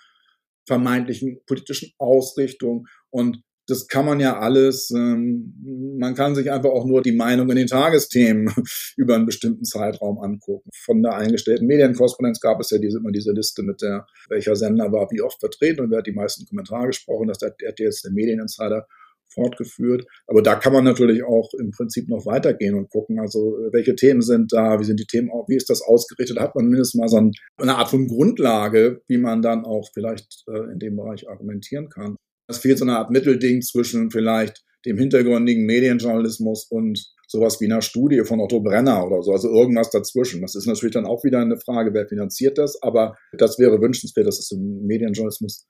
vermeintlichen 0.65 1.39
politischen 1.45 1.91
Ausrichtung. 1.97 2.85
Und 3.09 3.41
das 3.67 3.87
kann 3.87 4.05
man 4.05 4.19
ja 4.19 4.39
alles, 4.39 4.91
ähm, 4.91 5.53
man 5.97 6.15
kann 6.15 6.35
sich 6.35 6.51
einfach 6.51 6.69
auch 6.69 6.85
nur 6.85 7.01
die 7.01 7.13
Meinung 7.13 7.49
in 7.49 7.55
den 7.55 7.67
Tagesthemen 7.67 8.53
über 8.97 9.15
einen 9.15 9.25
bestimmten 9.25 9.63
Zeitraum 9.63 10.19
angucken. 10.19 10.69
Von 10.83 11.01
der 11.01 11.15
eingestellten 11.15 11.67
Medienkorrespondenz 11.67 12.39
gab 12.39 12.59
es 12.59 12.71
ja 12.71 12.77
diese, 12.77 12.97
immer 12.97 13.11
diese 13.11 13.31
Liste 13.31 13.63
mit 13.63 13.81
der, 13.81 14.05
welcher 14.29 14.55
Sender 14.55 14.91
war 14.91 15.09
wie 15.11 15.21
oft 15.21 15.39
vertreten 15.39 15.81
und 15.81 15.91
wer 15.91 15.99
hat 15.99 16.07
die 16.07 16.13
meisten 16.13 16.45
Kommentare 16.45 16.87
gesprochen. 16.87 17.27
Das 17.27 17.39
hat 17.41 17.55
jetzt 17.79 18.03
der 18.03 18.11
Medieninsider 18.11 18.85
fortgeführt. 19.33 20.05
Aber 20.27 20.41
da 20.41 20.55
kann 20.55 20.73
man 20.73 20.83
natürlich 20.83 21.23
auch 21.23 21.49
im 21.59 21.71
Prinzip 21.71 22.07
noch 22.09 22.25
weitergehen 22.25 22.75
und 22.75 22.89
gucken, 22.89 23.19
also 23.19 23.57
welche 23.71 23.95
Themen 23.95 24.21
sind 24.21 24.53
da, 24.53 24.79
wie 24.79 24.83
sind 24.83 24.99
die 24.99 25.07
Themen, 25.07 25.29
wie 25.47 25.55
ist 25.55 25.69
das 25.69 25.81
ausgerichtet, 25.81 26.39
hat 26.39 26.55
man 26.55 26.67
mindestens 26.67 26.99
mal 26.99 27.07
so 27.07 27.17
eine 27.57 27.75
Art 27.75 27.89
von 27.89 28.07
Grundlage, 28.07 29.01
wie 29.07 29.17
man 29.17 29.41
dann 29.41 29.65
auch 29.65 29.89
vielleicht 29.93 30.43
äh, 30.47 30.71
in 30.71 30.79
dem 30.79 30.95
Bereich 30.95 31.27
argumentieren 31.27 31.89
kann. 31.89 32.17
Es 32.47 32.57
fehlt 32.59 32.77
so 32.77 32.85
eine 32.85 32.97
Art 32.97 33.09
Mittelding 33.11 33.61
zwischen 33.61 34.11
vielleicht 34.11 34.63
dem 34.85 34.97
hintergründigen 34.97 35.65
Medienjournalismus 35.65 36.65
und 36.69 36.99
sowas 37.27 37.59
wie 37.61 37.65
einer 37.65 37.81
Studie 37.81 38.23
von 38.25 38.39
Otto 38.39 38.59
Brenner 38.59 39.05
oder 39.05 39.23
so, 39.23 39.31
also 39.31 39.49
irgendwas 39.49 39.89
dazwischen. 39.89 40.41
Das 40.41 40.55
ist 40.55 40.67
natürlich 40.67 40.93
dann 40.93 41.05
auch 41.05 41.23
wieder 41.23 41.39
eine 41.39 41.57
Frage, 41.57 41.93
wer 41.93 42.07
finanziert 42.07 42.57
das, 42.57 42.81
aber 42.81 43.17
das 43.37 43.57
wäre 43.59 43.81
wünschenswert, 43.81 44.27
dass 44.27 44.39
es 44.39 44.51
im 44.51 44.85
Medienjournalismus 44.85 45.67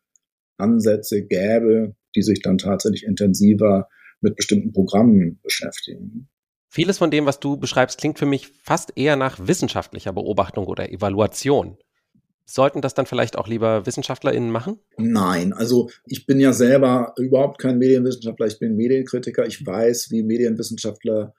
Ansätze 0.57 1.25
gäbe, 1.25 1.95
die 2.15 2.21
sich 2.21 2.41
dann 2.41 2.57
tatsächlich 2.57 3.03
intensiver 3.03 3.87
mit 4.21 4.35
bestimmten 4.35 4.71
Programmen 4.71 5.39
beschäftigen. 5.43 6.29
Vieles 6.69 6.97
von 6.97 7.11
dem, 7.11 7.25
was 7.25 7.39
du 7.39 7.57
beschreibst, 7.57 7.99
klingt 7.99 8.17
für 8.17 8.25
mich 8.25 8.47
fast 8.63 8.93
eher 8.95 9.15
nach 9.15 9.37
wissenschaftlicher 9.47 10.11
Beobachtung 10.11 10.65
oder 10.65 10.91
Evaluation. 10.91 11.77
Sollten 12.45 12.81
das 12.81 12.93
dann 12.93 13.05
vielleicht 13.05 13.37
auch 13.37 13.47
lieber 13.47 13.85
WissenschaftlerInnen 13.85 14.51
machen? 14.51 14.79
Nein, 14.97 15.53
also 15.53 15.89
ich 16.05 16.25
bin 16.25 16.39
ja 16.39 16.51
selber 16.51 17.13
überhaupt 17.17 17.59
kein 17.59 17.77
Medienwissenschaftler, 17.77 18.47
ich 18.47 18.59
bin 18.59 18.75
Medienkritiker. 18.75 19.45
Ich 19.45 19.65
weiß, 19.65 20.11
wie 20.11 20.23
Medienwissenschaftler 20.23 21.33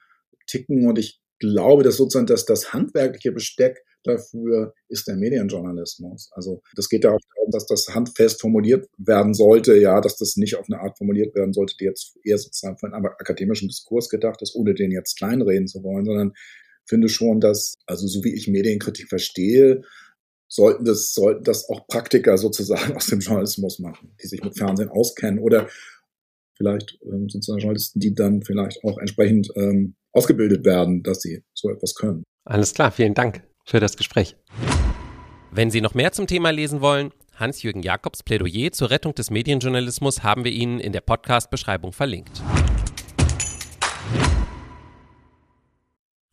ticken 0.46 0.86
und 0.88 0.98
ich 0.98 1.20
glaube, 1.38 1.82
dass 1.82 1.96
sozusagen 1.96 2.26
das, 2.26 2.46
das 2.46 2.72
handwerkliche 2.72 3.32
Besteck 3.32 3.84
dafür 4.04 4.74
ist 4.88 5.08
der 5.08 5.16
Medienjournalismus. 5.16 6.30
Also 6.32 6.62
das 6.76 6.88
geht 6.88 7.04
darum, 7.04 7.18
dass 7.50 7.66
das 7.66 7.94
handfest 7.94 8.40
formuliert 8.40 8.86
werden 8.98 9.34
sollte, 9.34 9.76
ja, 9.76 10.00
dass 10.00 10.16
das 10.16 10.36
nicht 10.36 10.56
auf 10.56 10.66
eine 10.70 10.80
Art 10.80 10.96
formuliert 10.98 11.34
werden 11.34 11.52
sollte, 11.52 11.76
die 11.78 11.84
jetzt 11.84 12.16
eher 12.22 12.38
sozusagen 12.38 12.78
für 12.78 12.86
einen 12.86 13.06
akademischen 13.06 13.68
Diskurs 13.68 14.08
gedacht 14.08 14.42
ist, 14.42 14.54
ohne 14.54 14.74
den 14.74 14.90
jetzt 14.90 15.16
kleinreden 15.16 15.66
zu 15.66 15.82
wollen, 15.82 16.04
sondern 16.04 16.32
finde 16.86 17.08
schon, 17.08 17.40
dass, 17.40 17.74
also 17.86 18.06
so 18.06 18.22
wie 18.24 18.34
ich 18.34 18.46
Medienkritik 18.46 19.08
verstehe, 19.08 19.82
sollten 20.54 20.84
das, 20.84 21.12
sollten 21.12 21.42
das 21.42 21.68
auch 21.68 21.86
Praktiker 21.88 22.38
sozusagen 22.38 22.94
aus 22.96 23.06
dem 23.06 23.18
Journalismus 23.18 23.80
machen, 23.80 24.14
die 24.22 24.28
sich 24.28 24.42
mit 24.42 24.56
Fernsehen 24.56 24.88
auskennen 24.88 25.40
oder 25.40 25.68
vielleicht 26.56 26.96
ähm, 27.02 27.28
sozusagen 27.28 27.58
Journalisten, 27.58 27.98
die 27.98 28.14
dann 28.14 28.42
vielleicht 28.42 28.84
auch 28.84 28.98
entsprechend 28.98 29.50
ähm, 29.56 29.96
ausgebildet 30.12 30.64
werden, 30.64 31.02
dass 31.02 31.22
sie 31.22 31.42
so 31.54 31.70
etwas 31.70 31.96
können. 31.96 32.22
Alles 32.44 32.72
klar, 32.72 32.92
vielen 32.92 33.14
Dank 33.14 33.42
für 33.64 33.80
das 33.80 33.96
Gespräch. 33.96 34.36
Wenn 35.50 35.70
Sie 35.70 35.80
noch 35.80 35.94
mehr 35.94 36.12
zum 36.12 36.26
Thema 36.28 36.50
lesen 36.50 36.80
wollen, 36.80 37.10
Hans-Jürgen 37.34 37.82
Jakobs 37.82 38.22
Plädoyer 38.22 38.70
zur 38.70 38.90
Rettung 38.90 39.14
des 39.14 39.30
Medienjournalismus 39.30 40.22
haben 40.22 40.44
wir 40.44 40.52
Ihnen 40.52 40.78
in 40.78 40.92
der 40.92 41.00
Podcast-Beschreibung 41.00 41.92
verlinkt. 41.92 42.42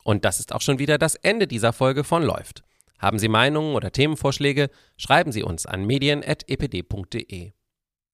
Und 0.03 0.25
das 0.25 0.39
ist 0.39 0.53
auch 0.53 0.61
schon 0.61 0.77
wieder 0.77 0.99
das 0.99 1.15
Ende 1.15 1.47
dieser 1.47 1.73
Folge 1.73 2.03
von 2.03 2.21
Läuft. 2.21 2.63
Haben 3.01 3.17
Sie 3.17 3.29
Meinungen 3.29 3.75
oder 3.75 3.91
Themenvorschläge, 3.91 4.69
schreiben 4.95 5.31
Sie 5.31 5.41
uns 5.41 5.65
an 5.65 5.85
medien.epd.de. 5.85 7.51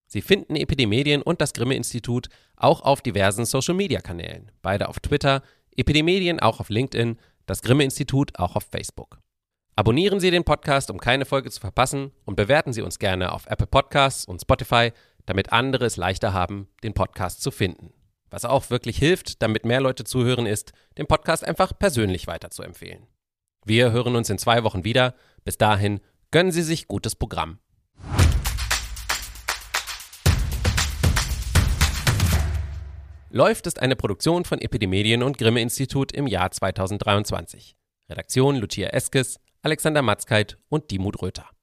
Sie 0.10 0.22
finden 0.22 0.56
Epidemedien 0.56 1.22
und 1.22 1.42
das 1.42 1.52
Grimme-Institut 1.52 2.30
auch 2.56 2.82
auf 2.82 3.02
diversen 3.02 3.46
Social-Media-Kanälen, 3.46 4.52
beide 4.62 4.88
auf 4.88 5.02
Twitter, 5.02 5.42
Epidemedien 5.76 6.40
auch 6.40 6.62
auf 6.62 6.70
LinkedIn, 6.70 7.18
das 7.46 7.62
Grimme-Institut 7.62 8.40
auch 8.40 8.56
auf 8.56 8.64
Facebook. 8.72 9.20
Abonnieren 9.76 10.22
Sie 10.22 10.32
den 10.32 10.46
Podcast, 10.46 10.90
um 10.90 10.98
keine 10.98 11.26
Folge 11.26 11.52
zu 11.52 11.60
verpassen 11.60 12.12
und 12.24 12.38
bewerten 12.38 12.72
Sie 12.72 12.82
uns 12.82 12.98
gerne 12.98 13.34
auf 13.34 13.46
Apple 13.48 13.68
Podcasts 13.68 14.24
und 14.24 14.42
Spotify, 14.42 14.94
damit 15.26 15.52
andere 15.52 15.86
es 15.86 15.98
leichter 15.98 16.32
haben, 16.32 16.70
den 16.84 16.94
Podcast 16.94 17.42
zu 17.42 17.52
finden. 17.52 17.94
Was 18.30 18.46
auch 18.46 18.70
wirklich 18.70 18.98
hilft, 18.98 19.42
damit 19.42 19.66
mehr 19.66 19.82
Leute 19.82 20.06
zuhören, 20.06 20.46
ist, 20.46 20.72
den 20.98 21.08
Podcast 21.08 21.44
einfach 21.44 21.78
persönlich 21.78 22.28
weiterzuempfehlen. 22.28 23.06
Wir 23.66 23.92
hören 23.92 24.16
uns 24.16 24.30
in 24.30 24.38
zwei 24.38 24.64
Wochen 24.64 24.84
wieder. 24.84 25.16
Bis 25.44 25.58
dahin, 25.58 26.00
gönnen 26.32 26.52
Sie 26.52 26.62
sich 26.62 26.88
gutes 26.88 27.16
Programm. 27.16 27.60
Läuft 33.30 33.68
ist 33.68 33.82
eine 33.82 33.96
Produktion 33.96 34.46
von 34.46 34.60
Epidemedien 34.60 35.22
und 35.22 35.38
Grimme 35.38 35.62
Institut 35.62 36.12
im 36.12 36.28
Jahr 36.28 36.50
2023. 36.50 37.76
Redaktion 38.10 38.56
Lucia 38.56 38.88
Eskes, 38.90 39.40
Alexander 39.62 40.02
Matzkeit 40.02 40.58
und 40.70 40.92
Dimut 40.92 41.22
Röther. 41.22 41.48